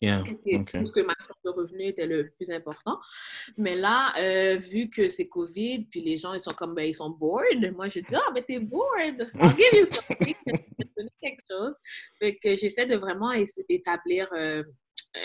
Yeah. 0.00 0.22
Qu'est-ce 0.24 0.92
que 0.92 1.00
ma 1.00 1.14
source 1.26 1.42
de 1.44 1.50
revenus 1.50 1.88
était 1.88 2.06
le 2.06 2.30
plus 2.36 2.50
important. 2.50 2.96
Mais 3.56 3.74
là, 3.74 3.96
euh, 4.18 4.56
vu 4.56 4.88
que 4.90 5.08
c'est 5.08 5.28
COVID, 5.28 5.86
puis 5.90 6.00
les 6.00 6.16
gens, 6.16 6.34
ils 6.34 6.40
sont 6.40 6.54
comme, 6.54 6.74
ben, 6.74 6.86
ils 6.92 6.94
sont 6.94 7.10
bored. 7.10 7.62
Moi, 7.74 7.88
je 7.88 8.00
dis, 8.00 8.14
ah, 8.14 8.20
oh, 8.26 8.30
mais 8.32 8.44
t'es 8.48 8.60
bored. 8.60 9.20
I'll 9.40 9.56
give 9.56 9.74
you 9.80 9.86
something. 9.86 10.36
quelque 11.20 11.42
chose. 11.50 11.74
Fait 12.18 12.36
que 12.36 12.56
j'essaie 12.56 12.86
de 12.86 12.96
vraiment 12.96 13.32
établir 13.68 14.28
euh, 14.32 14.62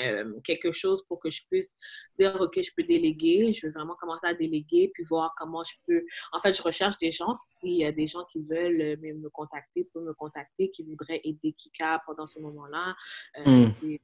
euh, 0.02 0.40
quelque 0.44 0.72
chose 0.72 1.04
pour 1.08 1.20
que 1.20 1.30
je 1.30 1.42
puisse 1.50 1.76
dire, 2.18 2.36
OK, 2.40 2.60
je 2.62 2.72
peux 2.76 2.84
déléguer. 2.84 3.54
Je 3.54 3.68
veux 3.68 3.74
vraiment 3.74 3.96
commencer 3.96 4.28
à 4.28 4.34
déléguer, 4.34 4.92
puis 4.94 5.04
voir 5.04 5.34
comment 5.38 5.64
je 5.64 5.76
peux... 5.88 6.04
En 6.32 6.40
fait, 6.40 6.54
je 6.54 6.62
recherche 6.62 6.98
des 6.98 7.12
gens. 7.12 7.34
S'il 7.52 7.78
y 7.78 7.86
a 7.86 7.92
des 7.92 8.08
gens 8.08 8.24
qui 8.26 8.42
veulent 8.42 8.82
euh, 8.82 8.96
me 8.98 9.30
contacter, 9.30 9.86
pour 9.92 10.02
me 10.02 10.14
contacter, 10.14 10.70
qui 10.72 10.84
voudraient 10.84 11.22
aider 11.24 11.54
Kika 11.54 12.04
pendant 12.06 12.28
ce 12.28 12.40
moment-là. 12.40 12.96
Euh, 13.40 13.68
mm. 13.68 13.98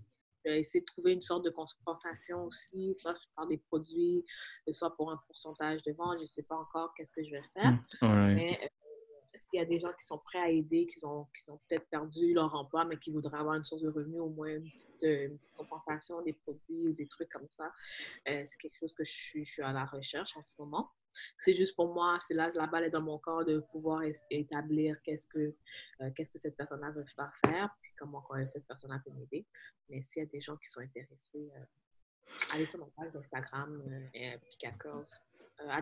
essayer 0.45 0.81
de 0.81 0.85
trouver 0.85 1.13
une 1.13 1.21
sorte 1.21 1.45
de 1.45 1.49
compensation 1.49 2.45
aussi, 2.45 2.93
soit 2.95 3.13
par 3.35 3.47
des 3.47 3.57
produits, 3.57 4.25
soit 4.71 4.95
pour 4.95 5.11
un 5.11 5.19
pourcentage 5.27 5.83
de 5.83 5.93
vente. 5.93 6.17
Je 6.17 6.23
ne 6.23 6.27
sais 6.27 6.43
pas 6.43 6.55
encore 6.55 6.93
qu'est-ce 6.95 7.13
que 7.13 7.23
je 7.23 7.31
vais 7.31 7.43
faire. 7.53 7.71
Mm. 8.01 8.35
Mais 8.35 8.71
s'il 9.35 9.59
y 9.59 9.61
a 9.61 9.65
des 9.65 9.79
gens 9.79 9.91
qui 9.93 10.05
sont 10.05 10.17
prêts 10.17 10.39
à 10.39 10.49
aider, 10.49 10.85
qui 10.87 11.03
ont, 11.05 11.27
qui 11.33 11.49
ont 11.49 11.59
peut-être 11.67 11.87
perdu 11.89 12.33
leur 12.33 12.53
emploi, 12.55 12.85
mais 12.85 12.97
qui 12.97 13.11
voudraient 13.11 13.37
avoir 13.37 13.55
une 13.55 13.63
source 13.63 13.81
de 13.81 13.89
revenus, 13.89 14.21
au 14.21 14.29
moins 14.29 14.49
une 14.49 14.69
petite, 14.69 15.03
euh, 15.03 15.29
compensation 15.55 16.21
des 16.21 16.33
produits 16.33 16.89
ou 16.89 16.93
des 16.93 17.07
trucs 17.07 17.29
comme 17.29 17.47
ça, 17.49 17.71
euh, 18.27 18.43
c'est 18.45 18.57
quelque 18.57 18.77
chose 18.79 18.93
que 18.93 19.03
je 19.03 19.11
suis, 19.11 19.61
à 19.61 19.71
la 19.71 19.85
recherche 19.85 20.35
en 20.37 20.43
ce 20.43 20.53
moment. 20.59 20.91
C'est 21.37 21.55
juste 21.55 21.75
pour 21.75 21.93
moi, 21.93 22.17
c'est 22.21 22.33
là, 22.33 22.51
la 22.53 22.67
balle 22.67 22.85
est 22.85 22.89
dans 22.91 23.01
mon 23.01 23.17
corps 23.17 23.43
de 23.43 23.59
pouvoir 23.71 24.03
établir 24.29 25.01
qu'est-ce 25.03 25.27
que, 25.27 25.55
euh, 26.01 26.11
qu'est-ce 26.15 26.31
que 26.31 26.39
cette 26.39 26.55
personne-là 26.55 26.91
veut 26.91 27.05
faire, 27.15 27.75
puis 27.81 27.91
comment 27.97 28.23
cette 28.47 28.67
personne-là 28.67 29.01
peut 29.03 29.11
m'aider. 29.11 29.45
Mais 29.89 30.01
s'il 30.03 30.23
y 30.23 30.25
a 30.25 30.29
des 30.29 30.41
gens 30.41 30.55
qui 30.57 30.69
sont 30.69 30.81
intéressés, 30.81 31.51
allez 32.53 32.65
sur 32.65 32.79
mon 32.79 32.89
page 32.91 33.15
Instagram, 33.15 33.83
euh, 34.15 34.37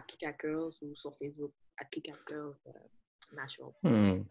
Kika 0.08 0.36
Girls, 0.40 0.76
ou 0.82 0.96
sur 0.96 1.16
Facebook, 1.16 1.54
at 1.78 1.86
Kika 1.86 2.14
Hmm. 3.84 4.24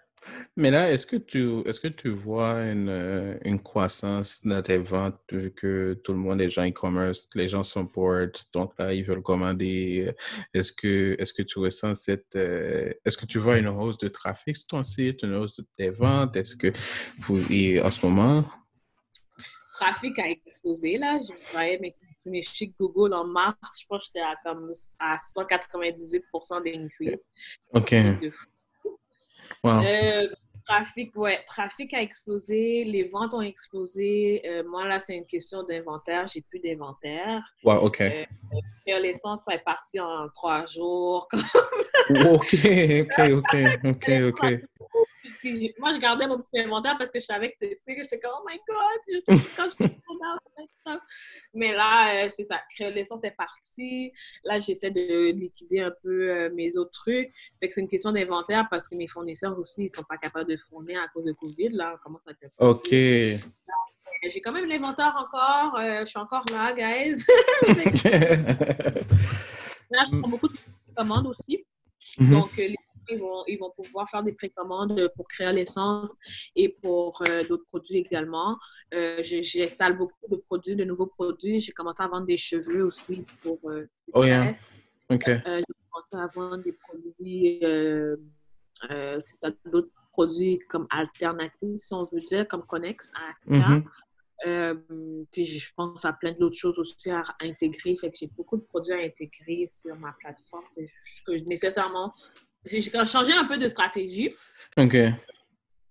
Mais 0.56 0.70
là, 0.70 0.90
est-ce 0.90 1.06
que 1.06 1.16
tu 1.16 1.60
est-ce 1.68 1.80
que 1.80 1.88
tu 1.88 2.08
vois 2.10 2.62
une, 2.62 2.88
euh, 2.88 3.38
une, 3.44 3.62
croissance 3.62 4.44
dans 4.44 4.62
tes 4.62 4.78
ventes 4.78 5.20
vu 5.30 5.52
que 5.52 6.00
tout 6.02 6.12
le 6.12 6.18
monde 6.18 6.40
est 6.40 6.50
gens 6.50 6.66
e-commerce, 6.66 7.28
les 7.34 7.48
gens 7.48 7.62
sont 7.62 7.84
bored, 7.84 8.34
donc 8.52 8.72
là 8.78 8.92
ils 8.94 9.04
veulent 9.04 9.22
commander. 9.22 10.12
Est-ce 10.54 10.72
que 10.72 11.16
est-ce 11.18 11.32
que 11.32 11.42
tu 11.42 11.58
ressens 11.58 11.94
cette 11.94 12.34
euh, 12.34 12.92
est-ce 13.04 13.16
que 13.16 13.26
tu 13.26 13.38
vois 13.38 13.58
une 13.58 13.68
hausse 13.68 13.98
de 13.98 14.08
trafic 14.08 14.56
sur 14.56 14.66
ton 14.66 14.84
site, 14.84 15.22
une 15.22 15.34
hausse 15.34 15.56
de 15.56 15.66
tes 15.76 15.90
ventes? 15.90 16.34
Est-ce 16.36 16.56
que 16.56 16.72
vous 17.20 17.40
et 17.52 17.80
en 17.80 17.90
ce 17.90 18.04
moment? 18.06 18.44
Trafic 19.74 20.18
a 20.18 20.30
explosé 20.30 20.96
là. 20.96 21.20
Je 21.22 21.52
voyais 21.52 21.78
mes, 21.78 21.94
mes 22.24 22.42
chiffres 22.42 22.74
Google 22.80 23.12
en 23.12 23.26
mars, 23.26 23.56
je 23.80 23.86
pense 23.86 24.06
que 24.08 24.12
j'étais 24.14 24.20
à 24.20 24.34
comme 24.42 24.72
à 24.98 25.16
198% 25.16 26.64
d'increase. 26.64 27.22
OK. 27.74 27.94
Euh, 29.66 30.28
trafic, 30.66 31.16
ouais, 31.16 31.42
trafic 31.46 31.94
a 31.94 32.02
explosé, 32.02 32.84
les 32.84 33.04
ventes 33.04 33.34
ont 33.34 33.42
explosé. 33.42 34.42
Euh, 34.44 34.64
moi, 34.68 34.86
là, 34.86 34.98
c'est 34.98 35.16
une 35.16 35.26
question 35.26 35.62
d'inventaire. 35.62 36.26
J'ai 36.26 36.42
plus 36.42 36.58
d'inventaire. 36.58 37.42
Ouais, 37.64 37.76
OK. 37.76 38.00
Euh, 38.00 38.24
l'essence 38.84 39.42
est 39.50 39.64
parti 39.64 40.00
en 40.00 40.28
trois 40.34 40.66
jours. 40.66 41.28
OK, 42.10 42.56
OK, 43.00 43.20
OK, 43.32 43.56
OK, 43.84 44.10
OK 44.28 44.60
moi, 45.78 45.94
je 45.94 45.98
gardais 45.98 46.26
mon 46.26 46.38
petit 46.38 46.60
inventaire 46.60 46.96
parce 46.98 47.10
que 47.10 47.20
je 47.20 47.24
savais 47.24 47.52
que 47.52 47.56
j'étais 47.60 48.18
comme, 48.18 48.32
oh 48.40 48.46
my 48.48 48.58
god, 48.66 49.00
je 49.08 49.36
sais 49.36 49.50
quand 49.56 49.68
je 49.78 49.86
Mais 51.54 51.72
là, 51.72 52.24
euh, 52.24 52.28
c'est 52.34 52.44
ça. 52.44 52.60
Créolescence 52.74 53.24
est 53.24 53.36
parti. 53.36 54.12
Là, 54.44 54.60
j'essaie 54.60 54.90
de 54.90 55.32
liquider 55.32 55.80
un 55.80 55.92
peu 56.02 56.30
euh, 56.30 56.50
mes 56.54 56.76
autres 56.76 56.92
trucs. 56.92 57.32
Fait 57.60 57.68
que 57.68 57.74
c'est 57.74 57.80
une 57.80 57.88
question 57.88 58.12
d'inventaire 58.12 58.66
parce 58.70 58.88
que 58.88 58.94
mes 58.94 59.08
fournisseurs 59.08 59.58
aussi, 59.58 59.84
ils 59.84 59.94
sont 59.94 60.04
pas 60.04 60.16
capables 60.16 60.50
de 60.50 60.56
fournir 60.68 61.02
à 61.02 61.08
cause 61.08 61.24
de 61.24 61.32
COVID. 61.32 61.70
Là, 61.70 61.94
on 61.94 61.98
commence 62.02 62.26
à 62.26 62.32
être 62.32 62.52
OK. 62.58 62.90
J'ai 62.90 64.40
quand 64.40 64.52
même 64.52 64.66
l'inventaire 64.66 65.14
encore. 65.16 65.78
Euh, 65.78 66.00
je 66.00 66.06
suis 66.06 66.18
encore 66.18 66.44
là, 66.50 66.72
guys. 66.72 67.16
là, 69.90 70.04
je 70.10 70.18
prends 70.18 70.28
beaucoup 70.28 70.48
de 70.48 70.56
commandes 70.96 71.26
aussi. 71.26 71.64
Mm-hmm. 72.18 72.30
Donc, 72.30 72.56
les 72.56 72.76
ils 73.08 73.18
vont, 73.18 73.44
ils 73.46 73.58
vont 73.58 73.70
pouvoir 73.70 74.08
faire 74.08 74.22
des 74.22 74.32
précommandes 74.32 75.10
pour 75.16 75.26
créer 75.28 75.52
l'essence 75.52 76.10
et 76.54 76.68
pour 76.68 77.22
euh, 77.28 77.44
d'autres 77.44 77.66
produits 77.68 77.98
également. 77.98 78.58
Euh, 78.94 79.22
J'installe 79.22 79.96
beaucoup 79.96 80.28
de 80.28 80.36
produits, 80.36 80.76
de 80.76 80.84
nouveaux 80.84 81.06
produits. 81.06 81.60
J'ai 81.60 81.72
commencé 81.72 82.02
à 82.02 82.08
vendre 82.08 82.26
des 82.26 82.36
cheveux 82.36 82.84
aussi 82.84 83.24
pour 83.42 83.58
euh, 83.66 83.86
oh, 84.12 84.24
yeah. 84.24 84.52
OK. 85.10 85.28
Euh, 85.28 85.40
j'ai 85.58 85.74
commencé 85.90 86.16
à 86.16 86.26
vendre 86.26 86.62
des 86.62 86.72
produits, 86.72 87.58
c'est 89.22 89.36
ça, 89.36 89.50
d'autres 89.64 89.90
produits 90.12 90.58
comme 90.68 90.86
alternatifs, 90.90 91.78
si 91.78 91.94
on 91.94 92.04
veut 92.04 92.20
dire, 92.20 92.46
comme 92.48 92.64
Connex 92.66 93.10
à 93.14 93.54
mm 93.54 93.82
je 94.44 95.70
pense 95.74 96.04
à 96.04 96.12
plein 96.12 96.32
d'autres 96.32 96.56
choses 96.56 96.78
aussi 96.78 97.10
à, 97.10 97.24
intégrer. 97.40 97.96
Fait 97.96 98.10
que 98.10 98.16
j'ai 98.18 98.28
beaucoup 98.28 98.56
de 98.56 98.62
produits 98.62 98.92
à 98.92 98.98
intégrer 98.98 99.66
sur 99.66 99.96
ma 99.96 100.12
plateforme 100.12 100.64
que 101.26 101.32
nécessairement 101.48 102.14
j'ai 102.66 102.82
changé 103.06 103.32
un 103.32 103.44
peu 103.44 103.58
de 103.58 103.68
stratégie. 103.68 104.34
OK. 104.76 104.96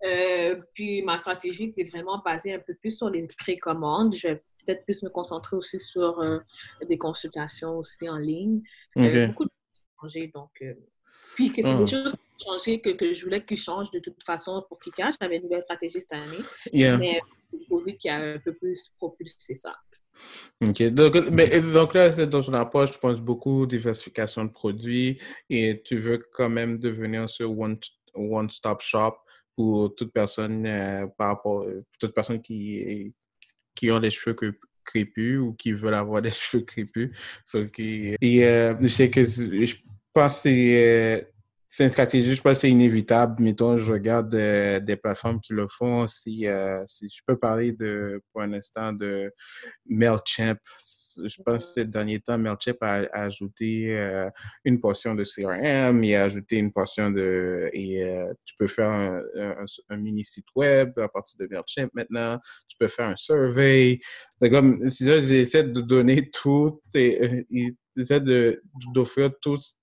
Euh, 0.04 0.56
puis 0.74 1.02
ma 1.02 1.18
stratégie, 1.18 1.68
c'est 1.68 1.84
vraiment 1.84 2.22
basée 2.24 2.54
un 2.54 2.58
peu 2.58 2.74
plus 2.74 2.96
sur 2.96 3.10
les 3.10 3.26
précommandes. 3.38 4.14
Je 4.14 4.28
vais 4.28 4.42
peut-être 4.64 4.84
plus 4.84 5.02
me 5.02 5.08
concentrer 5.08 5.56
aussi 5.56 5.80
sur 5.80 6.20
euh, 6.20 6.38
des 6.88 6.98
consultations 6.98 7.78
aussi 7.78 8.08
en 8.08 8.18
ligne. 8.18 8.62
Euh, 8.98 9.26
beaucoup 9.28 9.44
de 9.44 9.50
choses 9.50 9.84
changé, 10.00 10.30
donc... 10.34 10.62
puis 11.34 11.50
que 11.50 11.62
c'est 11.62 11.74
des 11.74 11.82
ah. 11.82 11.86
choses 11.86 12.12
qui 12.12 12.48
ont 12.48 12.52
changé, 12.52 12.80
que, 12.80 12.90
que 12.90 13.14
je 13.14 13.24
voulais 13.24 13.44
qu'ils 13.44 13.56
changent 13.56 13.90
de 13.90 13.98
toute 13.98 14.22
façon 14.22 14.64
pour 14.68 14.78
Kika. 14.78 15.08
J'avais 15.20 15.36
une 15.36 15.44
nouvelle 15.44 15.62
stratégie 15.62 16.00
cette 16.00 16.12
année. 16.12 16.44
Mais 16.72 17.20
le 17.52 17.66
Covid 17.68 17.96
qui 17.96 18.08
a 18.08 18.16
un 18.16 18.38
peu 18.38 18.52
plus 18.54 18.92
propulsé 18.98 19.54
ça. 19.56 19.74
OK. 20.64 20.82
Donc, 20.84 21.14
mais, 21.30 21.60
donc 21.60 21.94
là, 21.94 22.10
c'est 22.10 22.26
dans 22.26 22.42
ton 22.42 22.54
approche, 22.54 22.92
tu 22.92 22.98
penses 22.98 23.20
beaucoup 23.20 23.66
diversification 23.66 24.44
de 24.44 24.50
produits 24.50 25.20
et 25.50 25.82
tu 25.84 25.98
veux 25.98 26.18
quand 26.32 26.48
même 26.48 26.78
devenir 26.78 27.28
ce 27.28 27.44
one-stop 27.44 28.80
shop 28.80 29.16
pour 29.54 29.94
toute 29.94 30.12
personne 30.12 30.66
euh, 30.66 31.06
par 31.18 31.28
rapport 31.28 31.66
toute 31.98 32.14
personne 32.14 32.42
qui, 32.42 33.12
qui 33.74 33.90
ont 33.90 33.98
les 33.98 34.10
cheveux 34.10 34.36
crépus 34.84 35.38
ou 35.38 35.54
qui 35.54 35.72
veulent 35.72 35.94
avoir 35.94 36.22
des 36.22 36.30
cheveux 36.30 36.64
crépus. 36.64 37.10
et 37.54 38.44
euh, 38.44 38.74
je 38.80 38.86
sais 38.86 39.10
que 39.10 39.24
je 39.24 39.74
pense 40.12 40.42
que 40.42 41.26
c'est 41.68 41.82
euh, 41.82 41.86
une 41.86 41.92
stratégie, 41.92 42.34
je 42.34 42.42
pense 42.42 42.54
que 42.54 42.60
c'est 42.60 42.70
inévitable. 42.70 43.42
Mettons, 43.42 43.78
je 43.78 43.92
regarde 43.92 44.30
des 44.30 44.96
plateformes 44.96 45.40
qui 45.40 45.52
le 45.52 45.66
font. 45.68 46.06
Si, 46.06 46.46
euh, 46.46 46.82
si 46.86 47.08
je 47.08 47.22
peux 47.26 47.36
parler 47.36 47.72
de, 47.72 48.22
pour 48.32 48.42
un 48.42 48.52
instant 48.52 48.92
de 48.92 49.32
MailChimp, 49.86 50.58
je 51.24 51.42
pense 51.42 51.66
que 51.66 51.72
ces 51.72 51.84
derniers 51.84 52.20
temps, 52.20 52.38
MailChimp 52.38 52.76
a, 52.82 53.06
ajouté 53.12 53.96
euh, 53.96 54.28
une 54.64 54.80
portion 54.80 55.14
de 55.14 55.24
CRM, 55.24 56.02
il 56.04 56.14
a 56.14 56.24
ajouté 56.24 56.56
une 56.56 56.72
portion 56.72 57.10
de... 57.10 57.70
Et 57.72 58.02
euh, 58.02 58.32
tu 58.44 58.54
peux 58.58 58.66
faire 58.66 58.90
un, 58.90 59.96
mini 59.96 60.24
site 60.24 60.46
web 60.54 60.98
à 60.98 61.08
partir 61.08 61.36
de 61.38 61.46
MailChimp 61.46 61.90
maintenant. 61.94 62.38
Tu 62.68 62.76
peux 62.78 62.88
faire 62.88 63.08
un 63.08 63.16
survey. 63.16 63.98
Comme, 64.40 64.78
j'essaie 64.88 65.64
de 65.64 65.80
donner 65.80 66.30
tout 66.42 66.80
et, 66.94 67.46
j'essaie 67.96 68.20
d'offrir 68.92 69.30
tous 69.40 69.76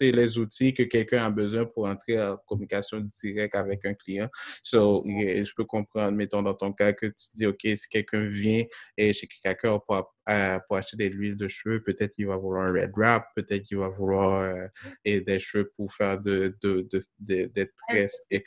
les 0.00 0.38
outils 0.38 0.74
que 0.74 0.82
quelqu'un 0.82 1.24
a 1.24 1.30
besoin 1.30 1.64
pour 1.64 1.86
entrer 1.86 2.22
en 2.22 2.36
communication 2.46 3.00
directe 3.22 3.54
avec 3.54 3.84
un 3.84 3.94
client. 3.94 4.28
So, 4.62 5.04
je 5.06 5.52
peux 5.54 5.64
comprendre, 5.64 6.12
mettons, 6.12 6.42
dans 6.42 6.54
ton 6.54 6.72
cas, 6.72 6.92
que 6.92 7.06
tu 7.06 7.26
dis, 7.34 7.46
OK, 7.46 7.60
si 7.62 7.88
quelqu'un 7.88 8.26
vient 8.26 8.64
et 8.96 9.12
chez 9.12 9.26
quelqu'un 9.26 9.78
pour, 9.78 10.12
euh, 10.28 10.58
pour 10.66 10.76
acheter 10.76 10.96
de 10.96 11.14
l'huile 11.14 11.36
de 11.36 11.48
cheveux, 11.48 11.82
peut-être 11.82 12.14
qu'il 12.14 12.26
va 12.26 12.36
vouloir 12.36 12.68
un 12.68 12.72
red 12.72 12.92
wrap, 12.96 13.26
peut-être 13.34 13.62
qu'il 13.62 13.78
va 13.78 13.88
vouloir 13.88 14.42
euh, 14.42 14.66
et 15.04 15.20
des 15.20 15.38
cheveux 15.38 15.72
pour 15.76 15.92
faire 15.92 16.18
de, 16.20 16.56
de, 16.62 16.86
de, 16.90 17.02
de 17.20 17.46
des 17.46 17.70
tresses. 17.88 18.26
Tout 18.30 18.40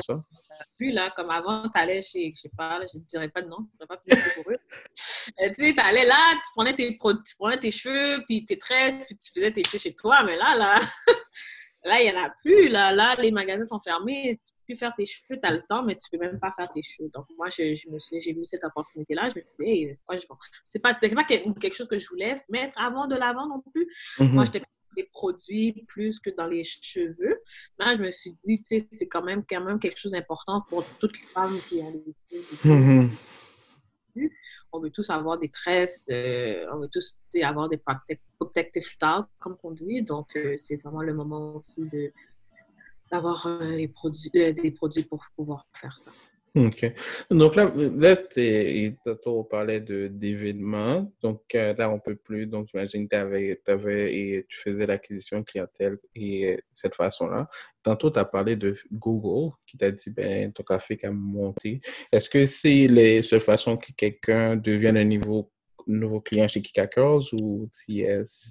ça. 0.00 0.22
Plus 0.76 0.92
là, 0.92 1.12
comme 1.16 1.30
avant, 1.30 1.68
tu 1.68 1.80
allais 1.80 2.02
chez, 2.02 2.32
je 2.34 2.42
sais 2.42 2.50
pas, 2.56 2.80
je 2.92 2.98
ne 2.98 3.04
dirais 3.04 3.28
pas 3.28 3.42
de 3.42 3.48
nom, 3.48 3.66
je 3.78 3.84
ne 3.84 3.88
pas 3.88 3.96
plus 3.96 4.34
pour 4.34 4.52
eux. 4.52 4.56
Euh, 5.40 5.48
tu 5.48 5.66
sais, 5.66 5.74
tu 5.74 5.80
allais 5.80 6.06
là, 6.06 6.32
tu 6.34 6.50
prenais 6.54 6.74
tes, 6.74 6.96
tu 6.96 7.36
prenais 7.38 7.58
tes 7.58 7.70
cheveux, 7.70 8.22
puis 8.26 8.44
tes 8.44 8.58
tresses, 8.58 9.06
puis 9.06 9.16
tu 9.16 9.30
faisais 9.32 9.50
tes 9.52 9.64
cheveux 9.64 9.78
chez 9.78 9.94
toi, 9.94 10.22
mais 10.24 10.36
là, 10.36 10.56
là, 10.56 10.69
là, 11.84 12.00
il 12.00 12.10
n'y 12.10 12.16
en 12.16 12.22
a 12.22 12.30
plus. 12.42 12.68
Là, 12.68 12.92
là, 12.92 13.16
les 13.16 13.30
magasins 13.30 13.64
sont 13.64 13.80
fermés. 13.80 14.40
Tu 14.44 14.52
peux 14.68 14.74
faire 14.74 14.92
tes 14.94 15.06
cheveux. 15.06 15.38
Tu 15.40 15.48
as 15.48 15.52
le 15.52 15.62
temps, 15.62 15.82
mais 15.82 15.94
tu 15.94 16.04
peux 16.10 16.18
même 16.18 16.38
pas 16.38 16.52
faire 16.52 16.68
tes 16.68 16.82
cheveux. 16.82 17.10
Donc, 17.14 17.26
moi, 17.36 17.48
je, 17.48 17.74
je 17.74 17.88
me 17.90 17.98
suis, 17.98 18.20
j'ai 18.20 18.32
vu 18.32 18.44
cette 18.44 18.64
opportunité-là. 18.64 19.30
Je 19.34 19.40
me 19.40 19.46
suis 19.46 19.56
dit, 19.58 19.66
hey, 19.66 19.98
je 20.12 20.26
vends? 20.28 20.38
C'est 20.64 20.78
pas, 20.78 20.94
c'était 20.94 21.14
pas 21.14 21.24
quelque 21.24 21.74
chose 21.74 21.88
que 21.88 21.98
je 21.98 22.08
voulais 22.08 22.36
mettre 22.48 22.78
avant 22.78 23.06
de 23.06 23.16
l'avant 23.16 23.48
non 23.48 23.62
plus. 23.72 23.86
Mm-hmm. 24.18 24.28
Moi, 24.28 24.44
j'étais 24.44 24.62
des 24.96 25.04
produits 25.12 25.84
plus 25.88 26.18
que 26.18 26.30
dans 26.30 26.46
les 26.46 26.64
cheveux. 26.64 27.40
Là, 27.78 27.96
je 27.96 28.02
me 28.02 28.10
suis 28.10 28.32
dit, 28.44 28.62
tu 28.62 28.80
sais, 28.80 28.88
c'est 28.90 29.08
quand 29.08 29.22
même, 29.22 29.44
quand 29.48 29.60
même 29.60 29.78
quelque 29.78 29.98
chose 29.98 30.12
d'important 30.12 30.64
pour 30.68 30.84
toutes 30.98 31.18
les 31.20 31.26
femmes 31.28 31.58
qui 31.68 31.80
ont 31.80 31.92
des 31.92 32.42
cheveux 32.62 33.08
on 34.72 34.80
veut 34.80 34.90
tous 34.90 35.10
avoir 35.10 35.38
des 35.38 35.48
tresses, 35.48 36.04
euh, 36.10 36.66
on 36.72 36.78
veut 36.78 36.88
tous 36.88 37.18
avoir 37.42 37.68
des 37.68 37.80
protective 38.38 38.82
styles, 38.82 39.24
comme 39.38 39.56
on 39.62 39.72
dit. 39.72 40.02
Donc, 40.02 40.28
euh, 40.36 40.56
c'est 40.62 40.76
vraiment 40.76 41.02
le 41.02 41.14
moment 41.14 41.56
aussi 41.56 41.82
d'avoir 43.10 43.46
euh, 43.46 43.76
des 43.76 44.70
produits 44.70 45.04
pour 45.04 45.24
pouvoir 45.36 45.66
faire 45.74 45.96
ça. 45.98 46.10
OK. 46.56 46.92
Donc 47.30 47.54
là, 47.54 47.72
là 47.74 48.16
tu 48.16 48.96
parlais 49.48 49.80
d'événements. 49.80 51.12
Donc 51.22 51.42
euh, 51.54 51.74
là, 51.78 51.90
on 51.90 52.00
peut 52.00 52.16
plus. 52.16 52.46
Donc 52.46 52.68
j'imagine 52.70 53.08
que 53.08 53.16
avais, 53.16 54.46
tu 54.48 54.58
faisais 54.58 54.86
l'acquisition 54.86 55.44
clientèle 55.44 55.98
et 56.14 56.56
de 56.56 56.62
cette 56.72 56.96
façon-là. 56.96 57.48
Tantôt, 57.82 58.10
tu 58.10 58.18
as 58.18 58.24
parlé 58.24 58.56
de 58.56 58.74
Google 58.92 59.54
qui 59.66 59.76
t'a 59.76 59.90
dit, 59.90 60.10
ben, 60.10 60.52
ton 60.52 60.64
café 60.64 60.98
a 61.04 61.10
monté. 61.10 61.80
Est-ce 62.10 62.28
que 62.28 62.44
c'est 62.46 62.88
la 62.88 63.22
seule 63.22 63.40
façon 63.40 63.76
que 63.76 63.92
quelqu'un 63.96 64.56
devienne 64.56 64.96
un 64.96 65.04
niveau 65.04 65.50
nouveau 65.86 66.20
client 66.20 66.46
chez 66.46 66.60
Kikakers 66.60 67.32
ou 67.32 67.68
si, 67.72 68.04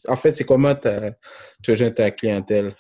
en 0.08 0.16
fait, 0.16 0.36
c'est 0.36 0.44
comment 0.44 0.76
tu 0.76 0.88
as 0.88 1.92
ta 1.92 2.12
clientèle? 2.12 2.76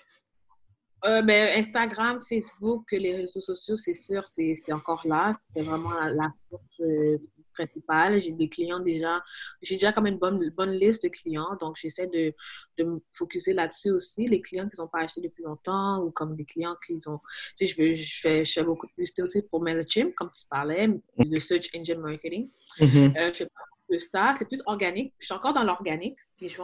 Euh, 1.06 1.22
ben, 1.22 1.58
Instagram, 1.58 2.20
Facebook, 2.28 2.92
les 2.92 3.16
réseaux 3.16 3.42
sociaux, 3.42 3.78
c'est 3.78 3.94
sûr, 3.94 4.26
c'est 4.26 4.74
encore 4.74 5.06
là. 5.06 5.32
C'est 5.40 5.62
vraiment 5.62 5.98
la, 6.02 6.32
source 6.50 6.82
euh, 6.82 7.18
principale. 7.54 8.22
J'ai 8.22 8.34
des 8.34 8.50
clients 8.50 8.80
déjà. 8.80 9.24
J'ai 9.62 9.76
déjà 9.76 9.94
comme 9.94 10.08
une 10.08 10.18
bonne, 10.18 10.50
bonne 10.50 10.72
liste 10.72 11.04
de 11.04 11.10
clients. 11.10 11.56
Donc, 11.62 11.78
j'essaie 11.78 12.08
de, 12.08 12.34
de 12.78 12.84
me 12.84 13.00
focuser 13.12 13.54
là-dessus 13.54 13.92
aussi. 13.92 14.26
Les 14.26 14.42
clients 14.42 14.68
qui 14.68 14.80
n'ont 14.80 14.88
pas 14.88 15.00
acheté 15.00 15.22
depuis 15.22 15.44
longtemps 15.44 16.04
ou 16.04 16.12
comme 16.12 16.36
des 16.36 16.46
clients 16.46 16.76
qui 16.86 16.98
ont. 17.08 17.20
Tu 17.58 17.68
sais, 17.68 17.74
je, 17.74 17.94
je, 17.94 18.20
fais, 18.20 18.44
je 18.44 18.52
fais 18.52 18.64
beaucoup 18.64 18.88
de 18.88 18.92
publicité 18.92 19.22
aussi 19.22 19.42
pour 19.42 19.62
MailChimp, 19.62 20.14
comme 20.16 20.32
tu 20.36 20.46
parlais, 20.50 20.90
de 21.18 21.40
Search 21.40 21.70
Engine 21.76 22.00
Marketing. 22.00 22.50
Mm-hmm. 22.80 23.18
Euh, 23.18 23.28
je 23.32 23.38
fais 23.38 23.46
pas 23.46 23.62
ça. 23.98 24.34
C'est 24.38 24.46
plus 24.46 24.62
organique. 24.66 25.14
Je 25.20 25.26
suis 25.26 25.34
encore 25.34 25.54
dans 25.54 25.64
l'organique. 25.64 26.18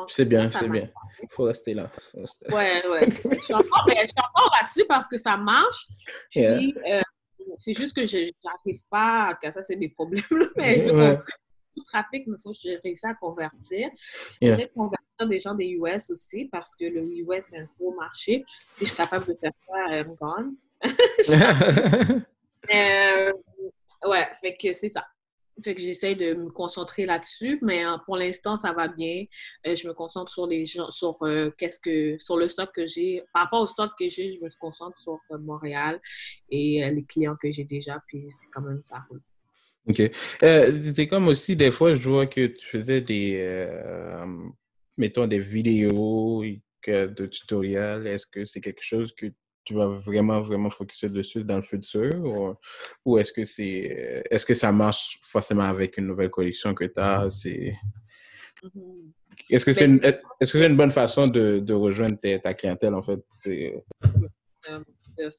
C'est 0.08 0.27
bien, 0.27 0.50
c'est 0.51 0.70
bien. 0.70 0.89
Il 1.22 1.27
faut 1.29 1.44
rester 1.44 1.74
là. 1.74 1.91
Ouais, 2.50 2.88
ouais. 2.88 3.10
je 3.10 3.44
suis 3.44 3.53
encore, 3.53 3.86
là-dessus 3.88 4.86
parce 4.88 5.08
que 5.08 5.17
ça 5.17 5.36
marche. 5.36 5.88
Puis, 6.29 6.74
euh, 6.89 7.01
c'est 7.60 7.74
juste 7.74 7.96
que 7.96 8.05
je 8.05 8.32
n'arrive 8.44 8.82
pas, 8.89 9.38
à... 9.41 9.51
ça 9.51 9.62
c'est 9.62 9.75
mes 9.75 9.89
problèmes, 9.89 10.24
mais 10.55 10.79
je 10.79 10.89
ouais. 10.89 11.20
tout 11.75 11.84
trafic, 11.84 12.24
il 12.27 12.36
faut 12.41 12.51
que 12.51 12.58
je 12.63 12.82
réussisse 12.82 13.05
à 13.05 13.13
convertir. 13.15 13.89
Yeah. 14.41 14.55
J'essaie 14.55 14.67
de 14.67 14.74
convertir 14.74 15.27
des 15.27 15.39
gens 15.39 15.53
des 15.53 15.67
US 15.67 16.10
aussi 16.10 16.46
parce 16.46 16.75
que 16.75 16.86
le 16.86 17.01
US 17.01 17.46
c'est 17.50 17.60
un 17.60 17.67
gros 17.77 17.94
marché. 17.96 18.46
Si 18.75 18.86
je 18.86 18.86
suis 18.86 18.96
capable 18.96 19.25
de 19.27 19.36
faire 19.38 19.51
ça, 19.67 19.75
I'm 19.89 20.15
gone. 20.15 20.55
euh, 22.74 23.34
ouais, 24.05 24.27
fait 24.41 24.58
que 24.58 24.74
c'est 24.74 24.89
ça. 24.89 25.05
Fait 25.63 25.74
que 25.74 25.81
j'essaie 25.81 26.15
de 26.15 26.33
me 26.33 26.50
concentrer 26.50 27.05
là-dessus, 27.05 27.59
mais 27.62 27.85
euh, 27.85 27.97
pour 28.05 28.17
l'instant, 28.17 28.57
ça 28.57 28.74
va 28.74 28.89
bien. 28.89 29.25
Euh, 29.65 29.75
je 29.75 29.88
me 29.88 29.93
concentre 29.93 30.31
sur 30.31 30.47
les 30.47 30.65
gens, 30.65 30.91
sur 30.91 31.17
euh, 31.24 31.50
qu'est-ce 31.57 31.79
que, 31.79 32.17
sur 32.19 32.38
le 32.38 32.50
stock 32.50 32.71
que 32.74 32.85
j'ai. 32.85 33.24
Par 33.33 33.43
rapport 33.43 33.62
au 33.62 33.67
stock 33.67 33.91
que 33.97 34.09
j'ai, 34.09 34.33
je 34.33 34.39
me 34.41 34.50
concentre 34.59 35.00
sur 35.00 35.19
Montréal 35.39 36.01
et 36.50 36.89
les 36.91 37.03
clients 37.05 37.38
que 37.41 37.51
j'ai 37.51 37.63
déjà, 37.63 38.01
puis 38.07 38.27
c'est 38.31 38.47
quand 38.51 38.62
même 38.62 38.81
ça 38.89 39.05
OK. 39.88 40.12
c'est 40.41 41.07
comme 41.07 41.27
aussi, 41.27 41.55
des 41.55 41.71
fois, 41.71 41.93
je 41.93 42.09
vois 42.09 42.25
que 42.25 42.47
tu 42.47 42.65
faisais 42.65 43.01
des, 43.01 43.67
mettons, 44.97 45.27
des 45.27 45.39
vidéos 45.39 46.43
de 46.88 47.25
tutoriels. 47.27 48.07
Est-ce 48.07 48.25
que 48.25 48.45
c'est 48.45 48.62
quelque 48.62 48.83
chose 48.83 49.13
que 49.13 49.27
tu 49.65 49.74
vas 49.74 49.88
vraiment, 49.88 50.41
vraiment 50.41 50.69
focuser 50.69 51.10
dessus 51.10 51.43
dans 51.43 51.57
le 51.57 51.62
futur? 51.62 52.57
Ou, 53.03 53.17
est-ce 53.17 53.34
que 53.34 53.43
c'est 53.43 54.24
est-ce 54.29 54.45
que 54.45 54.53
ça 54.53 54.72
marche 54.72 55.19
forcément 55.22 55.63
avec 55.63 55.98
une 55.98 56.07
nouvelle 56.07 56.29
collection 56.29 56.74
que 56.74 56.86
tu 56.86 57.00
as? 57.00 57.29
C'est... 57.29 57.75
Mm-hmm. 58.63 59.12
Est-ce 59.50 59.65
que 59.65 59.74
c'est 59.74 59.86
une, 59.86 60.00
est-ce 60.03 60.53
que 60.53 60.60
c'est 60.60 60.67
une 60.67 60.77
bonne 60.77 60.91
façon 60.91 61.24
de, 61.24 61.60
de 61.60 61.74
rejoindre 61.74 62.17
ta 62.41 62.53
clientèle, 62.53 62.93
en 62.93 63.03
fait? 63.03 63.19
C'est... 63.34 63.84
Euh, 64.69 64.79
c'est 65.17 65.29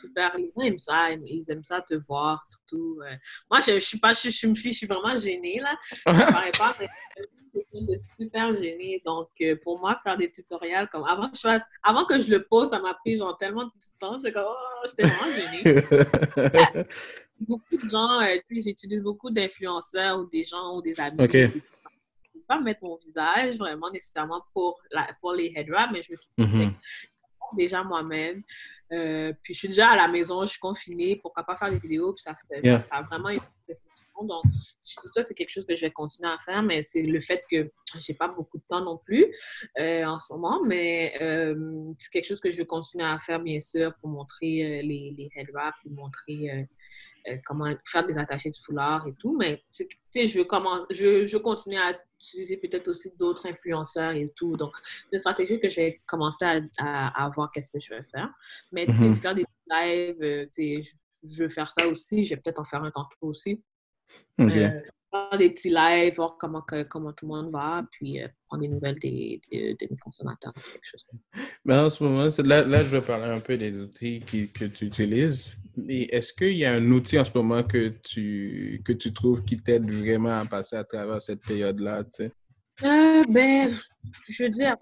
super. 0.00 0.36
Les 0.36 0.52
gens 0.54 0.62
aiment 0.62 0.78
ça, 0.78 1.10
ils 1.12 1.44
aiment 1.48 1.62
ça 1.62 1.80
te 1.80 1.94
voir, 1.94 2.42
surtout. 2.48 3.00
Euh. 3.02 3.14
Moi, 3.50 3.60
je, 3.60 3.74
je 3.74 3.78
suis 3.78 3.98
pas, 3.98 4.12
je, 4.12 4.28
je, 4.30 4.54
je, 4.54 4.70
suis 4.72 4.86
vraiment 4.86 5.16
gênée, 5.16 5.60
là. 5.60 5.76
Je 6.06 6.10
ne 6.10 6.58
pas, 6.58 6.76
mais 6.80 6.88
de 7.72 7.96
super 7.96 8.54
gênée. 8.54 9.02
Donc, 9.04 9.28
euh, 9.40 9.56
pour 9.62 9.78
moi, 9.78 9.98
faire 10.02 10.16
des 10.16 10.30
tutoriels, 10.30 10.88
comme 10.88 11.04
avant 11.04 11.28
que 11.30 11.36
je 11.36 11.42
fasse, 11.42 11.62
avant 11.82 12.04
que 12.04 12.20
je 12.20 12.30
le 12.30 12.42
pose, 12.42 12.70
ça 12.70 12.80
m'a 12.80 12.94
pris 12.94 13.16
genre 13.18 13.36
tellement 13.38 13.64
de 13.64 13.70
temps. 13.98 14.18
J'étais 14.18 14.32
comme, 14.32 14.46
oh, 14.46 14.86
j'étais 14.86 15.04
vraiment 15.04 15.34
gênée. 15.36 16.84
beaucoup 17.40 17.76
de 17.76 17.88
gens, 17.88 18.20
euh, 18.20 18.36
j'utilise 18.50 19.02
beaucoup 19.02 19.30
d'influenceurs 19.30 20.18
ou 20.18 20.26
des 20.26 20.44
gens 20.44 20.76
ou 20.76 20.82
des 20.82 20.98
amis. 21.00 21.16
Je 21.30 21.38
ne 21.38 22.42
pas 22.46 22.60
mettre 22.60 22.82
mon 22.82 22.96
visage 22.96 23.56
vraiment 23.56 23.90
nécessairement 23.90 24.42
pour, 24.52 24.80
la, 24.90 25.08
pour 25.20 25.32
les 25.32 25.52
head 25.54 25.68
wraps, 25.70 25.92
mais 25.92 26.02
je 26.02 26.12
me 26.12 26.16
suis 26.16 26.30
dit, 26.38 26.42
mm-hmm. 26.42 26.72
déjà 27.56 27.82
moi-même. 27.82 28.42
Euh, 28.94 29.32
puis 29.42 29.54
je 29.54 29.58
suis 29.58 29.68
déjà 29.68 29.90
à 29.90 29.96
la 29.96 30.08
maison, 30.08 30.42
je 30.42 30.48
suis 30.48 30.60
confinée, 30.60 31.16
pourquoi 31.16 31.42
pas 31.42 31.56
faire 31.56 31.70
des 31.70 31.78
vidéos, 31.78 32.12
puis 32.12 32.22
ça, 32.22 32.34
ça, 32.34 32.80
ça 32.80 32.94
a 32.94 33.02
vraiment 33.02 33.30
été 33.30 33.44
donc, 34.22 34.44
c'est 34.80 35.08
ça, 35.08 35.22
c'est 35.26 35.34
quelque 35.34 35.50
chose 35.50 35.66
que 35.66 35.74
je 35.74 35.80
vais 35.82 35.90
continuer 35.90 36.30
à 36.30 36.38
faire, 36.38 36.62
mais 36.62 36.82
c'est 36.82 37.02
le 37.02 37.20
fait 37.20 37.42
que 37.50 37.70
j'ai 37.98 38.14
pas 38.14 38.28
beaucoup 38.28 38.58
de 38.58 38.62
temps 38.68 38.82
non 38.82 38.98
plus 38.98 39.26
euh, 39.78 40.04
en 40.04 40.18
ce 40.20 40.32
moment, 40.32 40.62
mais 40.64 41.14
euh, 41.20 41.92
c'est 41.98 42.10
quelque 42.10 42.26
chose 42.26 42.40
que 42.40 42.50
je 42.50 42.56
vais 42.56 42.66
continuer 42.66 43.04
à 43.04 43.18
faire, 43.18 43.40
bien 43.40 43.60
sûr, 43.60 43.92
pour 44.00 44.08
montrer 44.08 44.62
euh, 44.62 44.82
les, 44.82 45.14
les 45.16 45.28
head 45.34 45.50
wraps, 45.52 45.76
pour 45.82 45.92
montrer 45.92 46.68
comment 47.44 47.72
faire 47.86 48.06
des 48.06 48.18
attachés 48.18 48.50
de 48.50 48.56
foulard 48.56 49.06
et 49.06 49.14
tout. 49.14 49.36
Mais, 49.38 49.62
tu 49.72 49.86
sais, 50.10 50.26
je 50.26 50.42
comment, 50.42 50.84
je, 50.90 51.26
je 51.26 51.36
continuer 51.38 51.78
à 51.78 51.98
utiliser 52.20 52.56
peut-être 52.56 52.88
aussi 52.88 53.12
d'autres 53.18 53.46
influenceurs 53.46 54.12
et 54.12 54.28
tout. 54.36 54.56
Donc, 54.56 54.74
c'est 55.10 55.16
une 55.16 55.20
stratégie 55.20 55.60
que 55.60 55.68
je 55.68 55.76
vais 55.76 56.02
commencer 56.06 56.44
à, 56.78 57.30
voir 57.34 57.50
qu'est-ce 57.52 57.72
que 57.72 57.80
je 57.80 57.94
vais 57.94 58.04
faire. 58.10 58.30
Mais, 58.72 58.86
tu 58.86 58.94
sais, 58.94 59.00
mm-hmm. 59.02 59.14
faire 59.16 59.34
des 59.34 59.44
lives, 59.70 60.46
tu 60.46 60.48
sais, 60.50 60.82
je, 60.82 60.94
je 61.24 61.42
veux 61.42 61.48
faire 61.48 61.70
ça 61.70 61.86
aussi. 61.88 62.24
Je 62.24 62.34
vais 62.34 62.40
peut-être 62.40 62.60
en 62.60 62.64
faire 62.64 62.82
un 62.82 62.90
tantôt 62.90 63.16
aussi. 63.22 63.62
Euh, 64.40 64.46
faire 65.10 65.38
des 65.38 65.50
petits 65.50 65.70
lives, 65.70 66.14
voir 66.16 66.36
comment, 66.38 66.64
comment 66.88 67.12
tout 67.12 67.26
le 67.26 67.34
monde 67.34 67.52
va, 67.52 67.84
puis 67.92 68.22
euh, 68.22 68.28
prendre 68.48 68.62
des 68.62 68.68
nouvelles 68.68 68.98
des, 68.98 69.40
des, 69.50 69.76
mes 69.90 69.96
consommateurs. 69.96 70.52
quelque 70.54 70.84
chose. 70.84 71.04
Mais 71.64 71.74
en 71.74 71.90
ce 71.90 72.02
moment, 72.02 72.28
là, 72.38 72.64
là, 72.64 72.80
je 72.80 72.88
vais 72.88 73.00
parler 73.00 73.32
un 73.32 73.40
peu 73.40 73.56
des 73.56 73.78
outils 73.78 74.20
qui, 74.26 74.48
que 74.48 74.64
tu 74.64 74.86
utilises. 74.86 75.50
Est-ce 75.88 76.32
qu'il 76.32 76.56
y 76.56 76.64
a 76.64 76.72
un 76.72 76.90
outil 76.90 77.18
en 77.18 77.24
ce 77.24 77.32
moment 77.34 77.62
que 77.62 77.94
tu, 78.02 78.82
que 78.84 78.92
tu 78.92 79.12
trouves 79.12 79.44
qui 79.44 79.56
t'aide 79.56 79.90
vraiment 79.90 80.40
à 80.40 80.44
passer 80.46 80.76
à 80.76 80.84
travers 80.84 81.20
cette 81.20 81.40
période-là? 81.40 82.04
Tu 82.04 82.10
sais? 82.12 82.32
Euh, 82.82 83.24
ben, 83.28 83.74
je 84.28 84.44
veux 84.44 84.50
dire, 84.50 84.76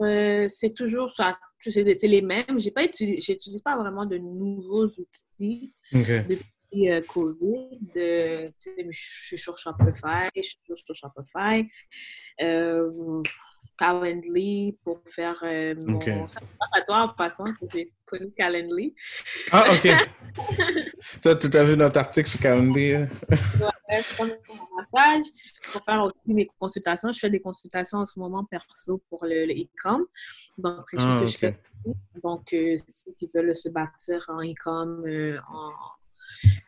c'est 0.48 0.74
toujours 0.74 1.12
ça. 1.12 1.32
C'est 1.60 2.02
les 2.02 2.22
mêmes. 2.22 2.58
Je 2.58 3.30
n'utilise 3.32 3.62
pas 3.62 3.76
vraiment 3.76 4.06
de 4.06 4.18
nouveaux 4.18 4.86
outils 4.86 5.72
euh, 6.74 7.02
COVID, 7.02 7.80
je 7.94 8.90
suis 8.90 9.38
sur 9.38 9.58
Shopify, 9.58 10.28
je 10.34 10.42
suis 10.42 10.58
sur 10.66 10.94
Shopify, 10.94 11.68
euh, 12.40 13.22
Calendly 13.82 14.78
pour 14.84 15.02
faire 15.06 15.36
euh, 15.42 15.74
mon... 15.76 15.96
Okay. 15.96 16.16
Ça 16.28 16.40
à 16.72 16.80
toi 16.82 17.02
en 17.02 17.08
passant 17.08 17.44
que 17.44 17.66
j'ai 17.72 17.92
connu 18.04 18.30
Calendly. 18.30 18.94
Ah, 19.50 19.64
OK. 19.72 19.90
Toi, 21.22 21.34
tu 21.34 21.56
as 21.56 21.64
vu 21.64 21.76
notre 21.76 21.98
article 21.98 22.28
sur 22.28 22.38
Calendly. 22.38 22.94
Hein? 22.94 23.08
ouais, 23.28 24.00
pour 24.16 24.26
mon 24.26 24.76
massage, 24.76 25.26
pour 25.72 25.82
faire 25.82 26.04
aussi 26.04 26.16
mes 26.26 26.46
consultations. 26.60 27.10
Je 27.10 27.18
fais 27.18 27.30
des 27.30 27.40
consultations 27.40 27.98
en 27.98 28.06
ce 28.06 28.20
moment 28.20 28.44
perso 28.44 29.02
pour 29.08 29.24
le 29.24 29.50
e-com. 29.50 30.06
Donc, 30.58 30.84
c'est 30.88 30.98
ah, 31.00 31.12
chose 31.12 31.20
que 31.20 31.26
je 31.26 31.38
fais. 31.38 31.58
Donc, 32.22 32.52
euh, 32.52 32.76
ceux 32.86 33.12
qui 33.18 33.28
veulent 33.34 33.56
se 33.56 33.68
bâtir 33.68 34.24
en 34.28 34.42
e-com, 34.42 35.04
euh, 35.06 35.38
en 35.48 35.70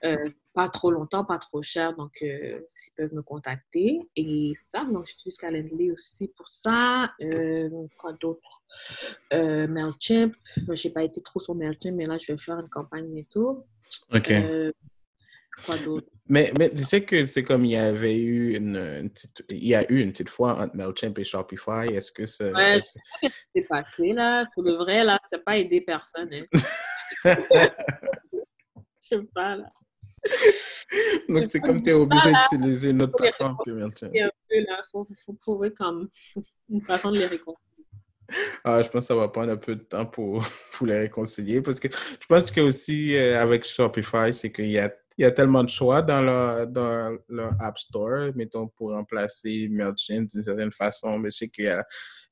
euh, 0.05 0.31
pas 0.55 0.69
trop 0.69 0.91
longtemps, 0.91 1.25
pas 1.25 1.39
trop 1.39 1.63
cher, 1.63 1.95
donc 1.97 2.13
euh, 2.23 2.61
ils 2.61 2.93
peuvent 2.97 3.13
me 3.13 3.23
contacter. 3.23 3.99
Et 4.15 4.53
ça, 4.57 4.85
donc 4.85 5.07
j'utilise 5.07 5.37
Calendly 5.37 5.91
aussi 5.91 6.29
pour 6.29 6.49
ça. 6.49 7.13
Euh, 7.21 7.69
quoi 7.99 8.13
d'autre? 8.15 8.63
MailChimp. 9.33 10.35
Je 10.57 10.89
n'ai 10.89 10.95
pas 10.95 11.03
été 11.03 11.21
trop 11.23 11.41
sur 11.41 11.55
MailChimp, 11.55 11.97
mais 11.97 12.07
là, 12.07 12.19
je 12.19 12.33
vais 12.33 12.39
faire 12.39 12.59
une 12.59 12.69
campagne 12.69 13.13
bientôt. 13.13 13.67
OK. 14.13 14.33
quoi 15.67 15.77
d'autre? 15.79 16.09
Mais, 16.27 16.53
mais 16.59 16.71
tu 16.71 16.85
sais 16.85 17.05
que 17.05 17.27
c'est 17.27 17.43
comme 17.43 17.65
il 17.65 17.73
y 17.73 17.77
avait 17.77 18.17
eu 18.17 18.57
une, 18.57 19.11
petite, 19.11 19.45
il 19.51 19.67
y 19.67 19.75
a 19.75 19.91
eu 19.93 20.01
une 20.01 20.13
petite 20.13 20.31
fois 20.31 20.59
entre 20.59 20.77
MailChimp 20.77 21.19
et 21.19 21.25
Shopify. 21.25 21.93
Est-ce 21.93 22.13
que 22.13 22.27
ça. 22.27 22.51
Ouais, 22.51 22.79
c'est 23.21 23.63
passé, 23.69 24.13
là. 24.13 24.47
Pour 24.55 24.63
le 24.63 24.75
vrai, 24.75 25.05
là, 25.05 25.19
ça 25.29 25.37
n'a 25.37 25.43
pas 25.43 25.59
aidé 25.59 25.81
personne. 25.81 26.31
Hein. 26.33 26.45
Je 29.05 29.09
sais 29.19 29.23
pas, 29.35 29.57
là. 29.57 29.71
Donc, 31.29 31.45
c'est 31.49 31.61
comme 31.61 31.83
tu 31.83 31.91
es 31.91 31.93
obligé 31.93 32.31
d'utiliser 32.31 32.91
une 32.91 33.03
autre 33.03 33.17
plateforme 33.17 33.57
que 33.65 33.71
MailChimp. 33.71 34.13
Il 34.15 34.67
faut, 34.91 35.05
faut 35.05 35.37
trouver 35.41 35.73
comme 35.73 36.09
une 36.69 36.83
façon 36.83 37.11
de 37.11 37.19
les 37.19 37.27
réconcilier. 37.27 37.65
Ah, 38.65 38.81
je 38.81 38.89
pense 38.89 39.05
que 39.05 39.09
ça 39.09 39.15
va 39.15 39.29
prendre 39.29 39.53
un 39.53 39.57
peu 39.57 39.77
de 39.77 39.83
temps 39.83 40.07
pour, 40.07 40.43
pour 40.73 40.87
les 40.87 40.99
réconcilier 40.99 41.61
parce 41.61 41.79
que 41.79 41.89
je 41.91 42.27
pense 42.27 42.51
que 42.51 42.61
aussi 42.61 43.15
euh, 43.17 43.41
avec 43.41 43.65
Shopify, 43.65 44.33
c'est 44.33 44.51
qu'il 44.51 44.71
y 44.71 44.79
a 44.79 44.93
il 45.17 45.23
y 45.23 45.25
a 45.25 45.31
tellement 45.31 45.63
de 45.63 45.69
choix 45.69 46.03
dans 46.03 46.21
leur, 46.23 46.67
dans 46.67 47.17
leur 47.29 47.53
App 47.61 47.79
Store, 47.79 48.31
mettons, 48.35 48.67
pour 48.69 48.91
remplacer 48.91 49.69
MailChimp 49.71 50.29
d'une 50.29 50.43
certaine 50.43 50.73
façon. 50.73 51.19
Mais 51.19 51.31
je 51.31 51.37
sais 51.37 51.49
qu'il 51.49 51.67
y 51.67 51.69
a 51.69 51.85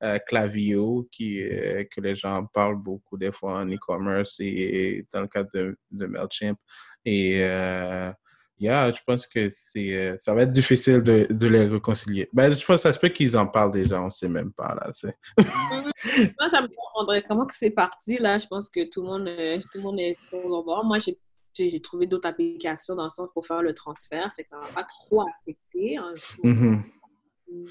euh, 0.02 0.18
Clavio 0.26 1.08
qui, 1.12 1.42
euh, 1.42 1.84
que 1.90 2.00
les 2.00 2.16
gens 2.16 2.44
parlent 2.46 2.82
beaucoup 2.82 3.16
des 3.16 3.30
fois 3.30 3.60
en 3.60 3.70
e-commerce 3.70 4.36
et, 4.40 5.06
dans 5.12 5.20
le 5.20 5.28
cadre 5.28 5.50
de, 5.54 5.76
de 5.92 6.06
MailChimp. 6.06 6.58
Et 7.04 7.38
euh, 7.44 8.10
yeah, 8.58 8.90
je 8.90 9.00
pense 9.06 9.28
que 9.28 9.48
c'est, 9.48 9.94
euh, 9.94 10.16
ça 10.18 10.34
va 10.34 10.42
être 10.42 10.52
difficile 10.52 11.02
de, 11.02 11.28
de, 11.30 11.46
les 11.46 11.68
réconcilier. 11.68 12.28
Ben, 12.32 12.50
je 12.50 12.64
pense 12.64 12.76
que 12.76 12.82
ça 12.82 12.92
se 12.92 12.98
peut 12.98 13.10
qu'ils 13.10 13.36
en 13.36 13.46
parlent 13.46 13.72
déjà, 13.72 14.00
on 14.00 14.06
ne 14.06 14.10
sait 14.10 14.28
même 14.28 14.52
pas. 14.52 14.74
Là, 14.74 14.90
Moi, 15.38 16.50
ça 16.50 16.62
me 16.62 16.66
comprendrait 16.66 17.22
comment 17.22 17.46
c'est 17.52 17.70
parti. 17.70 18.18
Là, 18.18 18.38
je 18.38 18.48
pense 18.48 18.68
que 18.68 18.90
tout 18.90 19.02
le 19.02 19.06
monde, 19.06 19.30
tout 19.70 19.78
le 19.78 19.82
monde 19.82 20.00
est 20.00 20.16
sur 20.28 20.38
le 20.38 20.64
bord. 20.64 20.84
Moi, 20.84 20.98
j'ai 20.98 21.16
j'ai 21.54 21.80
trouvé 21.80 22.06
d'autres 22.06 22.28
applications 22.28 22.94
dans 22.94 23.04
le 23.04 23.10
sens 23.10 23.28
pour 23.32 23.46
faire 23.46 23.62
le 23.62 23.74
transfert, 23.74 24.32
fait 24.36 24.44
que 24.44 24.50
ça 24.50 24.58
m'a 24.58 24.72
pas 24.72 24.84
trop 24.84 25.22
affecté. 25.22 25.96
Hein, 25.96 26.14
mm-hmm. 26.42 26.82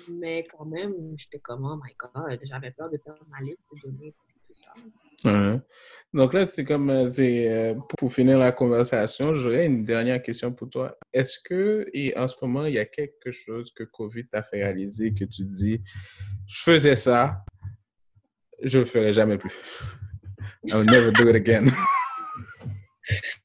Mais 0.10 0.46
quand 0.46 0.65
même, 0.65 0.94
j'étais 1.17 1.39
comme, 1.39 1.65
oh 1.65 1.80
my 1.84 1.94
god, 1.98 2.39
j'avais 2.44 2.72
peur 2.72 2.89
de 2.89 2.98
perdre 2.98 3.26
ma 3.30 3.39
liste 3.39 3.63
de 3.74 3.89
données. 3.89 4.13
ça. 4.54 4.74
Donc 6.13 6.34
là, 6.34 6.48
c'est 6.48 6.65
comme 6.65 6.89
euh, 6.89 7.12
euh, 7.20 7.76
pour 7.98 8.13
finir 8.13 8.38
la 8.38 8.52
conversation, 8.52 9.34
j'aurais 9.34 9.65
une 9.65 9.86
dernière 9.86 10.22
question 10.22 10.52
pour 10.52 10.70
toi. 10.70 10.98
Est-ce 11.13 11.39
que, 11.44 11.86
et 11.94 12.17
en 12.17 12.28
ce 12.28 12.36
moment, 12.41 12.65
il 12.65 12.74
y 12.74 12.80
a 12.80 12.86
quelque 12.86 13.32
chose 13.32 13.72
que 13.74 13.84
COVID 13.84 14.28
t'a 14.28 14.44
fait 14.44 14.63
réaliser 14.63 15.13
que 15.13 15.26
tu 15.26 15.46
dis, 15.46 15.82
je 16.48 16.63
faisais 16.63 16.96
ça, 16.96 17.44
je 18.62 18.80
le 18.80 18.86
ferai 18.86 19.13
jamais 19.13 19.38
plus. 19.38 19.56
I'll 20.70 20.84
never 20.84 21.12
do 21.12 21.28
it 21.30 21.36
again. 21.36 21.65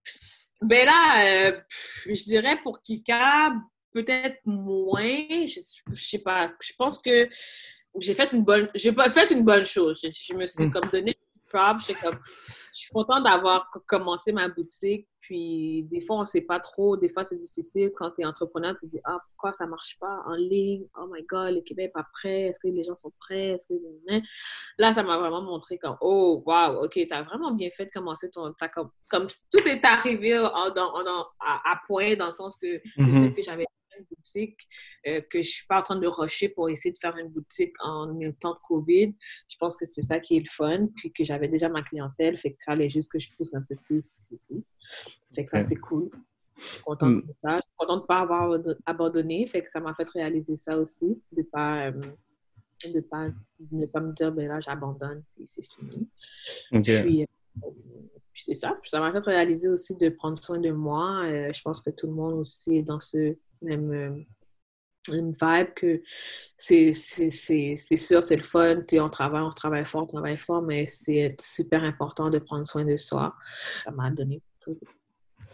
ben 0.66 0.86
là, 0.86 1.48
euh, 1.48 1.60
je 2.06 2.22
dirais 2.24 2.58
pour 2.62 2.82
Kika, 2.82 3.52
peut-être 3.92 4.40
moins. 4.44 5.46
Je, 5.46 5.60
je, 5.92 6.04
sais 6.04 6.18
pas. 6.18 6.52
Je 6.60 6.72
pense 6.76 6.98
que 6.98 7.28
j'ai 7.98 8.14
fait 8.14 8.32
une 8.32 8.44
bonne, 8.44 8.68
j'ai 8.74 8.92
pas 8.92 9.10
fait 9.10 9.30
une 9.30 9.44
bonne 9.44 9.64
chose. 9.64 10.00
Je, 10.02 10.34
me 10.34 10.44
suis 10.44 10.64
mm. 10.64 10.70
comme 10.70 10.90
donné 10.90 11.16
comme, 11.50 11.78
je 11.80 11.92
suis 12.86 12.94
contente 12.94 13.24
d'avoir 13.24 13.68
commencé 13.86 14.32
ma 14.32 14.48
boutique. 14.48 15.08
Puis, 15.20 15.82
des 15.90 16.00
fois, 16.00 16.16
on 16.16 16.20
ne 16.20 16.24
sait 16.24 16.42
pas 16.42 16.60
trop. 16.60 16.96
Des 16.96 17.08
fois, 17.08 17.24
c'est 17.24 17.40
difficile. 17.40 17.90
Quand 17.96 18.12
tu 18.12 18.22
es 18.22 18.24
entrepreneur, 18.24 18.76
tu 18.76 18.86
te 18.86 18.90
dis, 18.92 19.00
ah, 19.04 19.18
pourquoi 19.30 19.52
ça 19.52 19.64
ne 19.64 19.70
marche 19.70 19.98
pas 19.98 20.22
en 20.24 20.34
ligne? 20.34 20.86
Oh 20.96 21.08
my 21.12 21.24
God, 21.24 21.54
le 21.54 21.60
Québec 21.62 21.86
n'est 21.86 22.02
pas 22.02 22.06
prêt. 22.12 22.42
Est-ce 22.42 22.60
que 22.60 22.68
les 22.68 22.84
gens 22.84 22.96
sont 22.96 23.12
prêts? 23.18 23.48
Est-ce 23.48 23.66
que... 23.66 23.74
Là, 24.78 24.92
ça 24.92 25.02
m'a 25.02 25.18
vraiment 25.18 25.42
montré 25.42 25.78
comme, 25.78 25.96
oh, 26.00 26.44
wow, 26.46 26.84
OK, 26.84 26.92
tu 26.92 27.08
as 27.10 27.22
vraiment 27.22 27.52
bien 27.52 27.70
fait 27.70 27.86
de 27.86 27.90
commencer 27.90 28.30
ton... 28.30 28.54
Comme, 28.72 28.90
comme, 29.10 29.26
tout 29.52 29.66
est 29.66 29.84
arrivé 29.84 30.38
en, 30.38 30.48
à, 30.48 31.80
point 31.88 32.14
dans 32.14 32.26
le 32.26 32.32
sens 32.32 32.56
que, 32.56 32.76
mm-hmm. 32.96 33.34
que 33.34 33.42
j'avais 33.42 33.66
boutique, 34.04 34.58
euh, 35.06 35.20
que 35.20 35.42
je 35.42 35.48
suis 35.48 35.66
pas 35.66 35.80
en 35.80 35.82
train 35.82 35.96
de 35.96 36.06
rusher 36.06 36.48
pour 36.48 36.68
essayer 36.68 36.92
de 36.92 36.98
faire 36.98 37.16
une 37.16 37.28
boutique 37.28 37.74
en 37.80 38.12
même 38.14 38.34
temps 38.34 38.54
de 38.54 38.58
COVID. 38.62 39.14
Je 39.48 39.56
pense 39.58 39.76
que 39.76 39.86
c'est 39.86 40.02
ça 40.02 40.18
qui 40.20 40.36
est 40.36 40.40
le 40.40 40.50
fun, 40.50 40.88
puis 40.96 41.12
que 41.12 41.24
j'avais 41.24 41.48
déjà 41.48 41.68
ma 41.68 41.82
clientèle, 41.82 42.36
fait 42.36 42.52
que 42.52 42.58
ça 42.58 42.72
fallait 42.72 42.88
juste 42.88 43.10
que 43.10 43.18
je 43.18 43.30
pousse 43.32 43.54
un 43.54 43.62
peu 43.62 43.76
plus, 43.76 44.08
puis 44.08 44.18
c'est 44.18 44.40
tout. 44.48 44.64
Fait 45.34 45.44
que 45.44 45.50
ça, 45.50 45.62
c'est 45.62 45.76
cool. 45.76 46.10
Je 46.58 46.64
suis 46.64 46.82
contente 46.82 47.10
mm. 47.10 47.26
de 47.26 47.34
ça. 47.42 47.56
Je 47.56 47.62
suis 47.62 47.76
contente 47.76 47.98
de 47.98 48.02
ne 48.02 48.06
pas 48.06 48.20
avoir 48.20 48.58
abandonné, 48.86 49.46
fait 49.46 49.62
que 49.62 49.70
ça 49.70 49.80
m'a 49.80 49.94
fait 49.94 50.08
réaliser 50.08 50.56
ça 50.56 50.76
aussi, 50.76 51.20
de 51.32 51.42
pas... 51.42 51.88
Euh, 51.88 52.02
de 52.84 53.00
pas, 53.00 53.28
ne 53.72 53.86
pas 53.86 54.00
me 54.00 54.12
dire, 54.12 54.30
ben 54.32 54.48
là, 54.48 54.60
j'abandonne, 54.60 55.24
puis 55.34 55.44
c'est 55.46 55.64
fini. 55.64 56.10
Puis, 56.82 57.22
euh, 57.22 57.70
puis 58.32 58.42
c'est 58.44 58.54
ça. 58.54 58.76
Puis 58.82 58.90
ça 58.90 59.00
m'a 59.00 59.10
fait 59.12 59.20
réaliser 59.20 59.68
aussi 59.68 59.96
de 59.96 60.10
prendre 60.10 60.36
soin 60.36 60.58
de 60.58 60.70
moi. 60.70 61.22
je 61.52 61.62
pense 61.62 61.80
que 61.80 61.88
tout 61.88 62.06
le 62.06 62.12
monde 62.12 62.34
aussi 62.34 62.76
est 62.76 62.82
dans 62.82 63.00
ce, 63.00 63.34
même 63.62 63.92
euh, 63.92 65.14
une 65.14 65.32
vibe 65.32 65.74
que 65.74 66.02
c'est 66.58 66.92
sûr, 66.92 68.22
c'est 68.22 68.36
le 68.36 68.42
fun. 68.42 68.82
On 68.92 69.08
travaille, 69.08 69.42
on 69.42 69.50
travaille 69.50 69.84
fort, 69.84 70.02
on 70.02 70.06
travaille 70.06 70.36
fort, 70.36 70.62
mais 70.62 70.86
c'est 70.86 71.28
super 71.40 71.84
important 71.84 72.30
de 72.30 72.38
prendre 72.38 72.66
soin 72.66 72.84
de 72.84 72.96
soi. 72.96 73.34
Ça 73.84 73.90
m'a 73.90 74.10
donné 74.10 74.42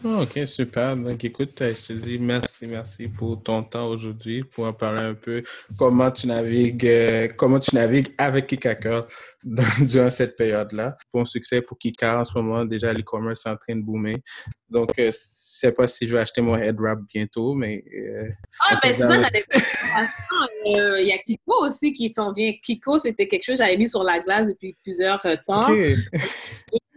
ah, 0.05 0.23
ok, 0.23 0.47
super. 0.47 0.97
Donc, 0.97 1.23
écoute, 1.23 1.51
je 1.57 1.87
te 1.87 1.93
dis 1.93 2.19
merci, 2.19 2.67
merci 2.67 3.07
pour 3.07 3.41
ton 3.41 3.63
temps 3.63 3.87
aujourd'hui, 3.87 4.43
pour 4.43 4.65
en 4.65 4.73
parler 4.73 4.99
un 4.99 5.13
peu 5.13 5.43
comment 5.77 6.11
tu 6.11 6.27
navigues, 6.27 6.85
euh, 6.85 7.27
comment 7.37 7.57
tu 7.59 7.73
navigues 7.73 8.13
avec 8.17 8.47
Kikaker 8.47 9.07
durant 9.79 10.09
cette 10.09 10.35
période-là? 10.35 10.97
Bon 11.13 11.23
succès 11.23 11.61
pour 11.61 11.77
Kika 11.77 12.19
en 12.19 12.25
ce 12.25 12.37
moment. 12.37 12.65
Déjà, 12.65 12.91
l'e-commerce 12.91 13.45
est 13.45 13.49
en 13.49 13.55
train 13.55 13.77
de 13.77 13.81
boomer. 13.81 14.17
Donc, 14.69 14.99
euh, 14.99 15.09
sais 15.67 15.71
pas 15.71 15.87
si 15.87 16.07
je 16.07 16.15
vais 16.15 16.21
acheter 16.21 16.41
mon 16.41 16.55
head 16.55 16.79
wrap 16.79 16.99
bientôt, 17.13 17.53
mais. 17.53 17.83
Euh, 17.93 18.29
ah, 18.61 18.75
ben 18.81 18.93
c'est 18.93 18.93
ça, 18.93 19.11
euh, 19.11 21.01
Il 21.01 21.07
y 21.07 21.11
a 21.11 21.17
Kiko 21.17 21.65
aussi 21.65 21.93
qui 21.93 22.13
s'en 22.13 22.31
vient. 22.31 22.51
Kiko, 22.61 22.99
c'était 22.99 23.27
quelque 23.27 23.43
chose 23.43 23.57
que 23.59 23.63
j'avais 23.63 23.77
mis 23.77 23.89
sur 23.89 24.03
la 24.03 24.19
glace 24.19 24.47
depuis 24.47 24.75
plusieurs 24.83 25.25
euh, 25.25 25.35
temps. 25.45 25.67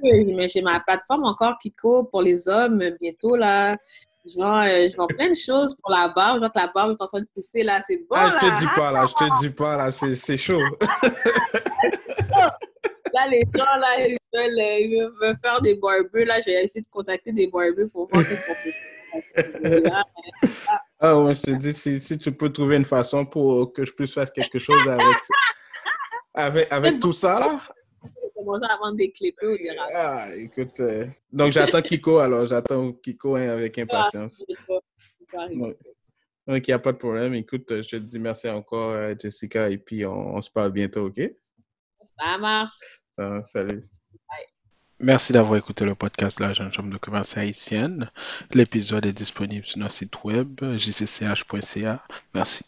j'ai 0.02 0.62
ma 0.62 0.80
plateforme 0.80 1.24
encore 1.24 1.58
Kiko 1.60 2.04
pour 2.04 2.22
les 2.22 2.48
hommes 2.48 2.82
bientôt, 3.00 3.36
là. 3.36 3.76
Je 4.28 4.40
vends, 4.40 4.64
je 4.64 4.96
vends 4.96 5.06
plein 5.06 5.28
de 5.28 5.34
choses 5.34 5.76
pour 5.80 5.92
la 5.92 6.08
barbe. 6.08 6.36
Je 6.36 6.40
vois 6.40 6.50
que 6.50 6.58
la 6.58 6.66
barbe 6.74 6.96
est 6.98 7.02
en 7.02 7.06
train 7.06 7.20
de 7.20 7.28
pousser, 7.32 7.62
là. 7.62 7.80
C'est 7.86 7.98
bon, 7.98 8.16
ah, 8.16 8.32
je 8.34 8.46
te 8.46 8.58
dis 8.58 8.68
pas, 8.74 8.90
là. 8.90 9.06
Je 9.06 9.14
te 9.14 9.40
dis 9.40 9.50
pas, 9.50 9.76
là. 9.76 9.90
C'est 9.92 10.36
chaud. 10.36 10.60
Là, 13.14 13.26
les 13.30 13.44
gens, 13.54 13.64
là, 13.64 14.06
ils 14.06 14.18
veulent, 14.36 15.12
euh, 15.22 15.34
faire 15.34 15.60
des 15.60 15.74
barbers. 15.74 16.26
Là, 16.26 16.40
je 16.40 16.46
vais 16.46 16.64
essayer 16.64 16.82
de 16.82 16.88
contacter 16.90 17.32
des 17.32 17.46
barbers 17.46 17.88
pour 17.92 18.08
voir 18.08 18.22
des 18.22 18.36
propositions. 18.46 20.02
ah 21.00 21.20
ouais, 21.20 21.34
je 21.34 21.42
te 21.42 21.50
dis, 21.52 21.72
si, 21.72 22.00
si, 22.00 22.18
tu 22.18 22.32
peux 22.32 22.52
trouver 22.52 22.76
une 22.76 22.84
façon 22.84 23.24
pour 23.24 23.72
que 23.72 23.84
je 23.84 23.92
puisse 23.92 24.12
faire 24.12 24.30
quelque 24.30 24.58
chose 24.58 24.86
avec, 24.88 25.16
avec, 26.34 26.72
avec 26.72 27.00
tout 27.00 27.12
ça, 27.12 27.38
là. 27.38 27.60
commencer 28.34 28.66
à 28.68 28.76
vendre 28.76 28.96
des 28.96 29.12
ou 29.42 29.56
des 29.56 29.76
Ah, 29.94 30.28
écoute. 30.36 30.80
Euh, 30.80 31.06
donc, 31.32 31.52
j'attends 31.52 31.82
Kiko, 31.82 32.18
alors. 32.18 32.46
J'attends 32.46 32.92
Kiko 32.92 33.36
hein, 33.36 33.48
avec 33.48 33.78
impatience. 33.78 34.42
Donc, 36.46 36.68
il 36.68 36.70
n'y 36.70 36.74
a 36.74 36.78
pas 36.78 36.92
de 36.92 36.98
problème. 36.98 37.34
Écoute, 37.34 37.82
je 37.82 37.88
te 37.88 37.96
dis 37.96 38.20
merci 38.20 38.48
encore, 38.48 38.92
euh, 38.92 39.14
Jessica, 39.18 39.68
et 39.68 39.78
puis 39.78 40.06
on, 40.06 40.36
on 40.36 40.40
se 40.40 40.50
parle 40.50 40.70
bientôt, 40.70 41.06
OK? 41.06 41.20
Ça 42.18 42.38
marche. 42.38 42.78
Ah, 43.18 43.42
salut. 43.42 43.82
Merci 45.00 45.32
d'avoir 45.34 45.58
écouté 45.58 45.84
le 45.84 45.94
podcast 45.94 46.38
de 46.38 46.44
la 46.44 46.54
Jeune 46.54 46.72
Chambre 46.72 46.90
de 46.90 46.96
commerce 46.96 47.36
haïtienne. 47.36 48.10
L'épisode 48.52 49.04
est 49.04 49.12
disponible 49.12 49.64
sur 49.66 49.78
notre 49.78 49.94
site 49.94 50.24
web 50.24 50.60
jcch.ca. 50.76 52.02
Merci. 52.34 52.64